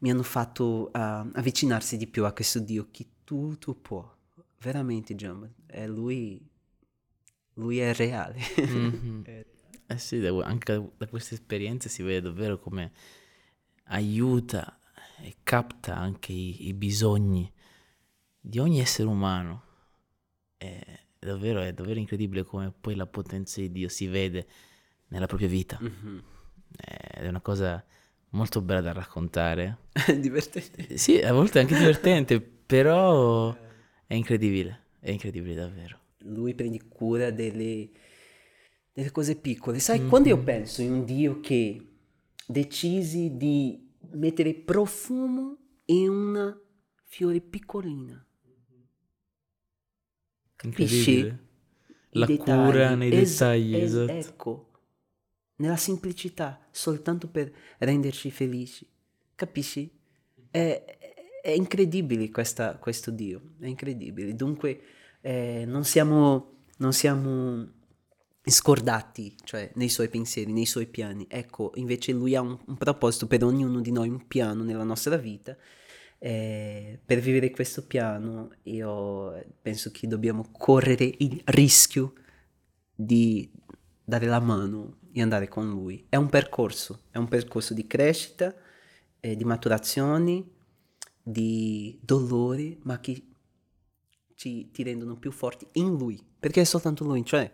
mi 0.00 0.10
hanno 0.10 0.22
fatto 0.22 0.90
ah, 0.92 1.26
avvicinarsi 1.32 1.96
di 1.96 2.06
più 2.06 2.26
a 2.26 2.34
questo 2.34 2.58
Dio 2.58 2.88
che 2.90 3.06
tutto 3.24 3.74
può. 3.74 4.14
Veramente, 4.60 5.14
Giamma, 5.14 5.50
è 5.64 5.86
lui, 5.86 6.46
lui 7.54 7.78
è 7.78 7.94
reale. 7.94 8.38
Mhm. 8.68 9.22
È- 9.24 9.46
Eh 9.86 9.98
sì, 9.98 10.16
anche 10.26 10.90
da, 10.98 11.06
queste 11.06 11.34
esperienze 11.34 11.88
si 11.88 12.02
vede 12.02 12.20
davvero 12.22 12.58
come 12.58 12.92
aiuta 13.84 14.78
e 15.22 15.36
capta 15.42 15.96
anche 15.96 16.32
i, 16.32 16.68
i 16.68 16.74
bisogni 16.74 17.50
di 18.40 18.58
ogni 18.58 18.80
essere 18.80 19.08
umano. 19.08 19.62
È 21.24 21.28
davvero, 21.28 21.62
è 21.62 21.72
davvero 21.72 21.98
incredibile 21.98 22.42
come 22.42 22.70
poi 22.78 22.94
la 22.94 23.06
potenza 23.06 23.58
di 23.58 23.72
Dio 23.72 23.88
si 23.88 24.06
vede 24.08 24.46
nella 25.08 25.24
propria 25.24 25.48
vita. 25.48 25.78
Mhm. 25.80 26.22
È 26.76 27.26
una 27.26 27.40
cosa 27.40 27.82
molto 28.30 28.60
bella 28.60 28.82
da 28.82 28.92
raccontare. 28.92 29.78
Divertente. 30.20 30.98
Sì, 30.98 31.18
a 31.20 31.32
volte 31.32 31.60
è 31.60 31.62
anche 31.62 31.78
divertente, 31.78 32.38
però 32.44 33.56
è 34.06 34.12
incredibile, 34.12 34.80
è 35.00 35.10
incredibile 35.12 35.54
davvero. 35.54 35.98
lui 36.24 36.54
prende 36.54 36.82
cura 36.88 37.30
delle, 37.30 37.88
delle 38.92 39.10
cose 39.10 39.36
piccole. 39.36 39.78
Sai, 39.78 40.06
quando 40.06 40.28
io 40.28 40.42
penso 40.42 40.82
in 40.82 40.92
un 40.92 41.04
Dio 41.06 41.40
che 41.40 41.86
decisi 42.46 43.34
di 43.38 43.94
mettere 44.10 44.52
profumo 44.52 45.56
in 45.86 46.10
una 46.10 46.60
fiore 47.02 47.40
piccolina, 47.40 48.22
capisci? 50.70 51.36
La 52.16 52.26
dettagli. 52.26 52.64
cura 52.70 52.94
nei 52.94 53.12
Es- 53.12 53.32
dettagli, 53.32 53.74
es- 53.74 53.82
esatto. 53.94 54.12
Ecco, 54.12 54.70
nella 55.56 55.76
semplicità, 55.76 56.66
soltanto 56.70 57.28
per 57.28 57.52
renderci 57.78 58.30
felici, 58.30 58.86
capisci? 59.34 59.90
È, 60.50 60.84
è- 60.86 60.98
è 61.42 61.50
incredibile 61.50 62.30
questa- 62.30 62.76
questo 62.76 63.10
Dio, 63.10 63.54
è 63.60 63.66
incredibile. 63.66 64.34
Dunque 64.34 64.80
eh, 65.20 65.64
non 65.66 65.84
siamo, 65.84 66.58
non 66.78 66.92
siamo 66.92 67.66
scordati, 68.46 69.34
cioè 69.44 69.70
nei 69.74 69.88
suoi 69.88 70.08
pensieri, 70.08 70.52
nei 70.52 70.66
suoi 70.66 70.86
piani. 70.86 71.26
Ecco, 71.28 71.72
invece 71.76 72.12
lui 72.12 72.34
ha 72.36 72.40
un, 72.42 72.58
un 72.66 72.76
proposito 72.76 73.26
per 73.26 73.42
ognuno 73.42 73.80
di 73.80 73.90
noi, 73.90 74.08
un 74.08 74.26
piano 74.26 74.62
nella 74.62 74.84
nostra 74.84 75.16
vita. 75.16 75.56
Eh, 76.26 76.98
per 77.04 77.18
vivere 77.20 77.50
questo 77.50 77.84
piano 77.86 78.50
io 78.62 79.44
penso 79.60 79.90
che 79.90 80.06
dobbiamo 80.08 80.46
correre 80.50 81.04
il 81.18 81.38
rischio 81.44 82.14
di 82.94 83.52
dare 84.02 84.24
la 84.24 84.40
mano 84.40 85.00
e 85.12 85.20
andare 85.20 85.48
con 85.48 85.68
lui. 85.68 86.06
È 86.08 86.16
un 86.16 86.30
percorso, 86.30 87.02
è 87.10 87.18
un 87.18 87.28
percorso 87.28 87.74
di 87.74 87.86
crescita, 87.86 88.54
eh, 89.20 89.36
di 89.36 89.44
maturazione, 89.44 90.42
di 91.22 91.98
dolore, 92.02 92.78
ma 92.84 92.98
che 93.00 93.22
ci, 94.34 94.70
ti 94.70 94.82
rendono 94.82 95.18
più 95.18 95.30
forti 95.30 95.66
in 95.72 95.94
lui, 95.94 96.18
perché 96.40 96.62
è 96.62 96.64
soltanto 96.64 97.04
lui, 97.04 97.22
cioè, 97.22 97.52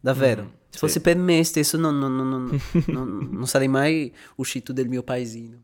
davvero. 0.00 0.44
Mm, 0.44 0.48
Se 0.68 0.78
fosse 0.78 0.92
sì. 0.92 1.00
per 1.00 1.16
me 1.16 1.42
stesso 1.42 1.76
non, 1.76 1.98
non- 1.98 2.14
non- 2.14 2.28
non- 2.28 2.60
non- 2.86 3.28
non 3.32 3.46
sarei 3.48 3.66
mai 3.66 4.14
uscito 4.36 4.72
del 4.72 4.88
mio 4.88 5.02
paesino. 5.02 5.60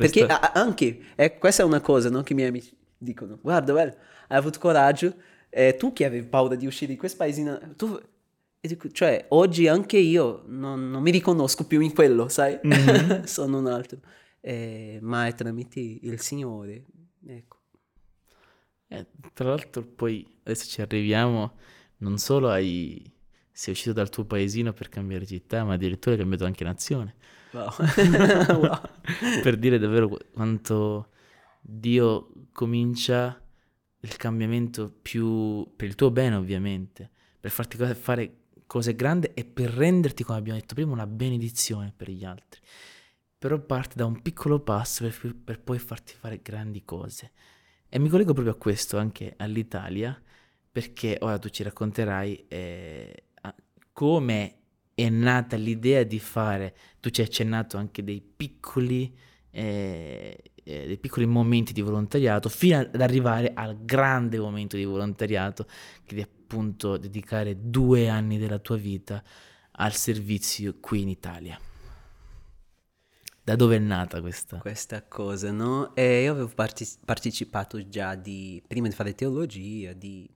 Perché 0.00 0.26
Resta- 0.26 0.52
a- 0.52 0.60
anche, 0.60 1.00
eh, 1.16 1.38
questa 1.38 1.62
è 1.62 1.66
una 1.66 1.80
cosa 1.80 2.08
no, 2.10 2.22
che 2.22 2.32
i 2.32 2.36
miei 2.36 2.48
amici 2.48 2.74
dicono, 2.96 3.38
guarda, 3.40 3.72
guarda, 3.72 3.96
hai 4.28 4.38
avuto 4.38 4.58
coraggio, 4.58 5.14
eh, 5.50 5.76
tu 5.76 5.92
che 5.92 6.04
avevi 6.04 6.26
paura 6.26 6.54
di 6.54 6.66
uscire 6.66 6.92
di 6.92 6.98
questo 6.98 7.18
paesino, 7.18 7.58
tu... 7.76 7.98
dico, 8.60 8.90
cioè, 8.90 9.26
oggi 9.30 9.68
anche 9.68 9.96
io 9.98 10.42
non, 10.46 10.90
non 10.90 11.02
mi 11.02 11.10
riconosco 11.10 11.66
più 11.66 11.80
in 11.80 11.92
quello, 11.94 12.28
sai? 12.28 12.58
Mhm. 12.62 13.24
Sono 13.24 13.58
un 13.58 13.66
altro. 13.66 14.00
Eh, 14.40 14.98
ma 15.02 15.26
è 15.26 15.34
tramite 15.34 15.80
il 15.80 16.20
Signore, 16.20 16.84
ecco. 17.26 17.58
Eh, 18.88 19.06
tra 19.32 19.48
l'altro 19.50 19.82
poi 19.84 20.26
adesso 20.42 20.66
ci 20.66 20.80
arriviamo, 20.80 21.56
non 21.98 22.18
solo 22.18 22.48
hai, 22.50 23.10
sei 23.52 23.72
uscito 23.74 23.92
dal 23.92 24.08
tuo 24.10 24.24
paesino 24.24 24.72
per 24.72 24.88
cambiare 24.88 25.26
città, 25.26 25.64
ma 25.64 25.74
addirittura 25.74 26.14
hai 26.14 26.20
cambiato 26.20 26.44
anche 26.44 26.64
nazione. 26.64 27.14
Wow. 27.52 27.72
Wow. 28.60 28.80
per 29.42 29.56
dire 29.56 29.78
davvero 29.78 30.08
qu- 30.08 30.30
quanto 30.32 31.08
Dio 31.60 32.32
comincia 32.52 33.40
il 34.00 34.16
cambiamento 34.16 34.90
più 34.90 35.68
per 35.76 35.88
il 35.88 35.94
tuo 35.94 36.10
bene 36.10 36.36
ovviamente, 36.36 37.10
per 37.40 37.50
farti 37.50 37.76
co- 37.76 37.94
fare 37.94 38.36
cose 38.66 38.94
grandi 38.94 39.30
e 39.34 39.44
per 39.44 39.70
renderti, 39.70 40.22
come 40.22 40.38
abbiamo 40.38 40.58
detto 40.58 40.74
prima, 40.74 40.92
una 40.92 41.06
benedizione 41.06 41.92
per 41.94 42.10
gli 42.10 42.24
altri. 42.24 42.60
Però 43.38 43.58
parte 43.58 43.94
da 43.96 44.04
un 44.06 44.20
piccolo 44.22 44.60
passo 44.60 45.04
per, 45.04 45.34
per 45.34 45.60
poi 45.60 45.78
farti 45.78 46.14
fare 46.18 46.40
grandi 46.42 46.84
cose. 46.84 47.32
E 47.88 47.98
mi 47.98 48.08
collego 48.08 48.32
proprio 48.32 48.54
a 48.54 48.58
questo, 48.58 48.98
anche 48.98 49.34
all'Italia, 49.38 50.20
perché 50.70 51.16
ora 51.20 51.38
tu 51.38 51.48
ci 51.48 51.62
racconterai 51.64 52.44
eh, 52.48 53.24
come 53.92 54.59
è 55.02 55.08
nata 55.08 55.56
l'idea 55.56 56.02
di 56.02 56.18
fare, 56.18 56.74
tu 57.00 57.10
ci 57.10 57.20
hai 57.20 57.26
accennato 57.26 57.76
anche 57.76 58.02
dei 58.02 58.20
piccoli, 58.20 59.16
eh, 59.50 60.42
eh, 60.62 60.86
dei 60.86 60.98
piccoli 60.98 61.26
momenti 61.26 61.72
di 61.72 61.80
volontariato, 61.80 62.48
fino 62.48 62.78
ad 62.78 63.00
arrivare 63.00 63.52
al 63.54 63.84
grande 63.84 64.38
momento 64.38 64.76
di 64.76 64.84
volontariato, 64.84 65.66
che 66.04 66.16
è 66.16 66.22
appunto 66.22 66.96
dedicare 66.96 67.56
due 67.60 68.08
anni 68.08 68.38
della 68.38 68.58
tua 68.58 68.76
vita 68.76 69.22
al 69.72 69.94
servizio 69.94 70.76
qui 70.80 71.02
in 71.02 71.08
Italia. 71.08 71.58
Da 73.42 73.56
dove 73.56 73.76
è 73.76 73.78
nata 73.78 74.20
questa? 74.20 74.58
Questa 74.58 75.02
cosa, 75.06 75.50
no? 75.50 75.94
E 75.94 76.22
io 76.22 76.32
avevo 76.32 76.50
parti- 76.54 76.86
partecipato 77.04 77.88
già 77.88 78.14
di, 78.14 78.62
prima 78.66 78.86
di 78.86 78.94
fare 78.94 79.14
teologia, 79.14 79.92
di, 79.92 80.28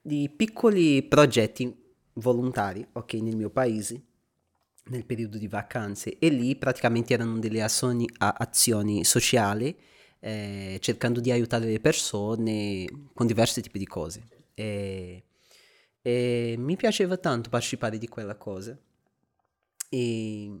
di 0.00 0.28
piccoli 0.28 1.02
progetti 1.04 1.81
volontari, 2.14 2.86
ok, 2.92 3.12
nel 3.14 3.36
mio 3.36 3.50
paese, 3.50 4.02
nel 4.84 5.04
periodo 5.04 5.38
di 5.38 5.48
vacanze, 5.48 6.18
e 6.18 6.28
lì 6.28 6.56
praticamente 6.56 7.14
erano 7.14 7.38
delle 7.38 7.62
azioni, 7.62 8.08
azioni 8.18 9.04
sociali, 9.04 9.76
eh, 10.20 10.78
cercando 10.80 11.20
di 11.20 11.30
aiutare 11.30 11.66
le 11.66 11.80
persone 11.80 12.86
con 13.14 13.26
diversi 13.26 13.60
tipi 13.60 13.78
di 13.78 13.86
cose. 13.86 14.28
E, 14.54 15.24
e 16.00 16.54
mi 16.58 16.76
piaceva 16.76 17.16
tanto 17.16 17.50
partecipare 17.50 17.98
di 17.98 18.08
quella 18.08 18.36
cosa. 18.36 18.78
E 19.88 20.60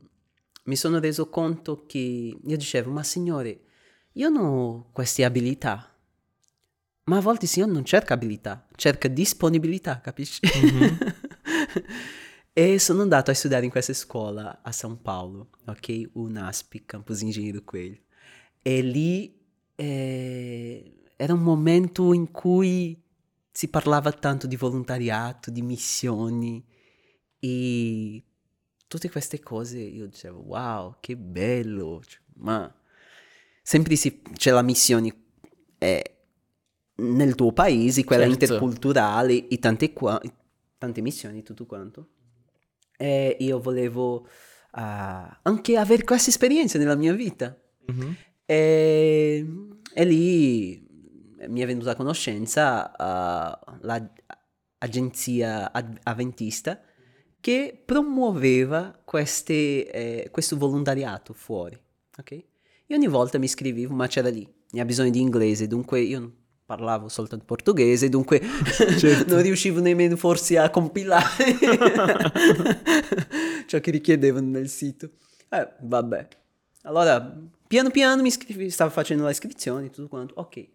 mi 0.64 0.76
sono 0.76 1.00
reso 1.00 1.28
conto 1.28 1.84
che 1.86 1.98
io 1.98 2.56
dicevo, 2.56 2.90
ma 2.90 3.02
signore, 3.02 3.62
io 4.12 4.28
non 4.28 4.44
ho 4.44 4.88
queste 4.92 5.24
abilità. 5.24 5.88
Ma 7.04 7.16
a 7.16 7.20
volte 7.20 7.46
il 7.46 7.50
Signore 7.50 7.72
non 7.72 7.84
cerca 7.84 8.14
abilità, 8.14 8.66
cerca 8.76 9.08
disponibilità, 9.08 10.00
capisci? 10.00 10.40
Mm-hmm. 10.46 10.96
e 12.52 12.78
sono 12.78 13.02
andato 13.02 13.30
a 13.30 13.34
studiare 13.34 13.64
in 13.64 13.70
questa 13.70 13.94
scuola 13.94 14.60
a 14.62 14.70
São 14.70 14.96
Paulo, 14.96 15.50
ok? 15.66 16.10
UNASP, 16.12 16.84
Campus 16.84 17.22
Engenheiro 17.22 17.62
Coelho. 17.62 17.98
E 18.62 18.80
lì 18.82 19.40
eh, 19.74 20.94
era 21.16 21.34
un 21.34 21.42
momento 21.42 22.12
in 22.12 22.30
cui 22.30 23.00
si 23.50 23.68
parlava 23.68 24.12
tanto 24.12 24.46
di 24.46 24.56
volontariato, 24.56 25.50
di 25.50 25.62
missioni 25.62 26.64
e 27.38 28.24
tutte 28.86 29.10
queste 29.10 29.40
cose 29.40 29.78
io 29.78 30.06
dicevo 30.06 30.40
wow 30.40 30.96
che 31.00 31.16
bello 31.16 32.02
cioè, 32.06 32.20
ma 32.34 32.72
sempre 33.62 33.96
si, 33.96 34.22
c'è 34.34 34.50
la 34.50 34.62
missione 34.62 35.14
eh, 35.78 36.16
nel 36.96 37.34
tuo 37.34 37.52
paese 37.52 38.04
quella 38.04 38.28
certo. 38.28 38.44
interculturale 38.44 39.48
e 39.48 39.58
tante, 39.58 39.92
qua, 39.92 40.20
tante 40.82 41.00
missioni 41.00 41.44
tutto 41.44 41.64
quanto 41.64 42.08
e 42.96 43.36
io 43.38 43.60
volevo 43.60 44.26
uh, 44.72 45.36
anche 45.42 45.76
avere 45.76 46.02
questa 46.02 46.30
esperienza 46.30 46.76
nella 46.76 46.96
mia 46.96 47.12
vita 47.12 47.56
mm-hmm. 47.90 48.12
e, 48.44 49.46
e, 49.94 50.04
lì 50.04 50.84
mi 51.46 51.60
è 51.60 51.66
venuta 51.66 51.92
a 51.92 51.94
conoscenza 51.94 52.90
uh, 52.90 53.78
l'agenzia 54.80 55.70
Adventista 55.72 56.80
che 57.38 57.80
promuoveva 57.84 59.00
queste, 59.04 59.90
eh, 59.90 60.28
questo 60.30 60.56
volontariato 60.56 61.32
fuori. 61.32 61.76
Okay? 62.16 62.46
Io 62.86 62.96
ogni 62.96 63.08
volta 63.08 63.38
mi 63.38 63.48
scrivevo, 63.48 63.92
ma 63.94 64.06
c'era 64.06 64.28
lì, 64.28 64.48
ne 64.70 64.80
ha 64.80 64.84
bisogno 64.84 65.10
di 65.10 65.20
inglese, 65.20 65.66
dunque 65.66 66.00
io 66.00 66.20
non 66.20 66.32
parlavo 66.72 67.10
soltanto 67.10 67.44
portoghese, 67.44 68.08
dunque 68.08 68.40
certo. 68.98 69.34
non 69.34 69.42
riuscivo 69.42 69.80
nemmeno 69.80 70.16
forse 70.16 70.56
a 70.56 70.70
compilare 70.70 71.44
ciò 73.66 73.78
che 73.78 73.90
richiedevano 73.90 74.48
nel 74.48 74.70
sito. 74.70 75.10
Eh, 75.50 75.68
vabbè. 75.80 76.28
Allora, 76.84 77.38
piano 77.66 77.90
piano 77.90 78.22
mi 78.22 78.30
scrivevo, 78.30 78.70
stavo 78.70 78.90
facendo 78.90 79.24
le 79.24 79.32
iscrizioni, 79.32 79.90
tutto 79.90 80.08
quanto, 80.08 80.32
ok. 80.38 80.66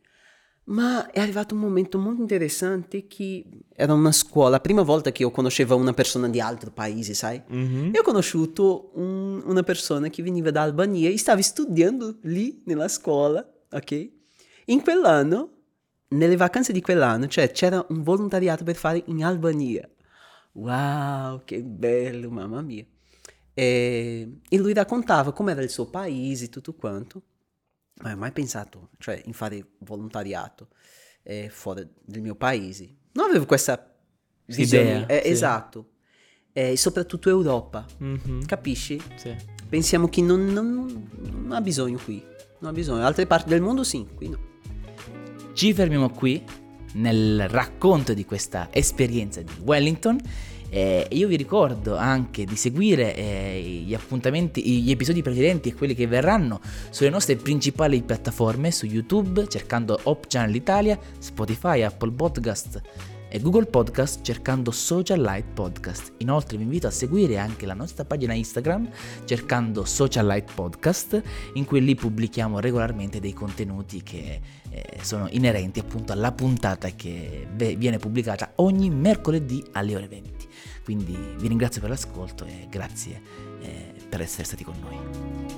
Ma 0.66 1.10
è 1.10 1.20
arrivato 1.20 1.56
un 1.56 1.62
momento 1.62 1.98
molto 1.98 2.22
interessante 2.22 3.08
che 3.08 3.44
era 3.74 3.94
una 3.94 4.12
scuola, 4.12 4.50
la 4.50 4.60
prima 4.60 4.84
volta 4.84 5.12
che 5.12 5.24
io 5.24 5.32
conoscevo 5.32 5.76
una 5.76 5.94
persona 5.94 6.30
di 6.30 6.40
altro 6.40 6.70
paese, 6.70 7.16
sai? 7.16 7.42
Mm-hmm. 7.52 7.96
E 7.96 8.00
ho 8.00 8.04
conosciuto 8.04 8.92
un, 8.96 9.42
una 9.46 9.64
persona 9.64 10.10
che 10.10 10.22
veniva 10.22 10.52
da 10.52 10.62
Albania 10.62 11.10
e 11.10 11.18
stava 11.18 11.42
studiando 11.42 12.18
lì 12.24 12.62
nella 12.66 12.88
scuola, 12.88 13.44
ok? 13.72 14.10
In 14.66 14.82
quell'anno, 14.82 15.57
nelle 16.10 16.36
vacanze 16.36 16.72
di 16.72 16.82
quell'anno, 16.82 17.28
cioè 17.28 17.52
c'era 17.52 17.86
un 17.90 18.04
volontariato 18.04 18.64
per 18.64 18.76
fare 18.76 19.04
in 19.08 19.24
Albania. 19.24 19.88
Wow, 20.54 21.44
che 21.44 21.62
bello, 21.64 22.30
mamma 22.30 22.62
mia. 22.62 22.86
E, 23.54 24.40
e 24.48 24.58
lui 24.58 24.74
raccontava 24.74 25.32
com'era 25.32 25.62
il 25.62 25.70
suo 25.70 25.90
paese, 25.90 26.50
tutto 26.50 26.74
quanto 26.74 27.22
non 28.00 28.12
ho 28.12 28.18
mai 28.18 28.32
pensato, 28.32 28.90
cioè, 29.00 29.22
in 29.26 29.34
fare 29.34 29.72
volontariato 29.80 30.70
eh, 31.24 31.50
fuori 31.50 31.88
del 32.06 32.22
mio 32.22 32.36
paese. 32.36 32.96
Non 33.14 33.30
avevo 33.30 33.46
questa. 33.46 33.94
Idea, 34.50 35.06
eh, 35.08 35.22
sì. 35.24 35.30
Esatto. 35.30 35.90
E 36.54 36.72
eh, 36.72 36.78
soprattutto 36.78 37.30
Europa. 37.30 37.86
Mm-hmm. 38.02 38.44
Capisci? 38.44 39.02
Sì. 39.16 39.36
Pensiamo 39.68 40.08
che 40.08 40.22
non, 40.22 40.46
non, 40.46 41.10
non, 41.20 41.52
ha 41.52 41.60
bisogno 41.60 42.00
qui. 42.02 42.24
Non 42.60 42.72
ha 42.72 42.74
bisogno. 42.74 43.06
Altre 43.06 43.28
parti 43.28 43.50
del 43.50 43.62
mondo 43.62 43.84
sì, 43.84 44.08
qui 44.16 44.30
no. 44.30 44.47
Ci 45.58 45.74
fermiamo 45.74 46.12
qui 46.12 46.40
nel 46.94 47.50
racconto 47.50 48.14
di 48.14 48.26
questa 48.26 48.68
esperienza 48.70 49.42
di 49.42 49.52
Wellington 49.64 50.20
eh, 50.70 51.08
io 51.10 51.28
vi 51.28 51.36
ricordo 51.36 51.96
anche 51.96 52.46
di 52.46 52.56
seguire 52.56 53.16
eh, 53.16 53.84
gli 53.84 53.96
appuntamenti, 53.96 54.82
gli 54.84 54.92
episodi 54.92 55.24
precedenti 55.24 55.70
e 55.70 55.74
quelli 55.74 55.96
che 55.96 56.06
verranno 56.06 56.62
sulle 56.92 57.10
nostre 57.10 57.38
principali 57.38 58.04
piattaforme, 58.04 58.70
su 58.70 58.86
YouTube 58.86 59.48
cercando 59.48 60.00
Hop 60.04 60.28
Channel 60.28 60.54
Italia, 60.54 61.00
Spotify, 61.18 61.82
Apple 61.82 62.12
Podcast 62.12 62.82
e 63.30 63.40
Google 63.42 63.66
Podcast 63.66 64.22
cercando 64.22 64.72
Social 64.72 65.22
Light 65.22 65.48
Podcast. 65.54 66.14
Inoltre 66.18 66.58
vi 66.58 66.64
invito 66.64 66.88
a 66.88 66.92
seguire 66.92 67.38
anche 67.38 67.66
la 67.66 67.74
nostra 67.74 68.06
pagina 68.06 68.34
Instagram 68.34 68.90
cercando 69.26 69.86
Social 69.86 70.26
Light 70.26 70.54
Podcast 70.54 71.22
in 71.54 71.66
cui 71.66 71.84
lì 71.84 71.96
pubblichiamo 71.96 72.60
regolarmente 72.60 73.20
dei 73.20 73.34
contenuti 73.34 74.02
che 74.04 74.40
eh, 74.78 75.04
sono 75.04 75.28
inerenti 75.32 75.80
appunto 75.80 76.14
alla 76.14 76.32
puntata 76.32 76.90
che 76.90 77.48
viene 77.56 77.98
pubblicata 77.98 78.52
ogni 78.56 78.90
mercoledì 78.92 79.64
alle 79.72 79.96
ore 79.96 80.08
20. 80.08 80.48
Quindi 80.84 81.18
vi 81.38 81.48
ringrazio 81.48 81.82
per 81.82 81.90
l'ascolto 81.90 82.46
e 82.46 82.68
grazie 82.70 83.22
eh, 83.62 83.94
per 84.08 84.22
essere 84.22 84.44
stati 84.44 84.64
con 84.64 84.76
noi. 84.80 85.56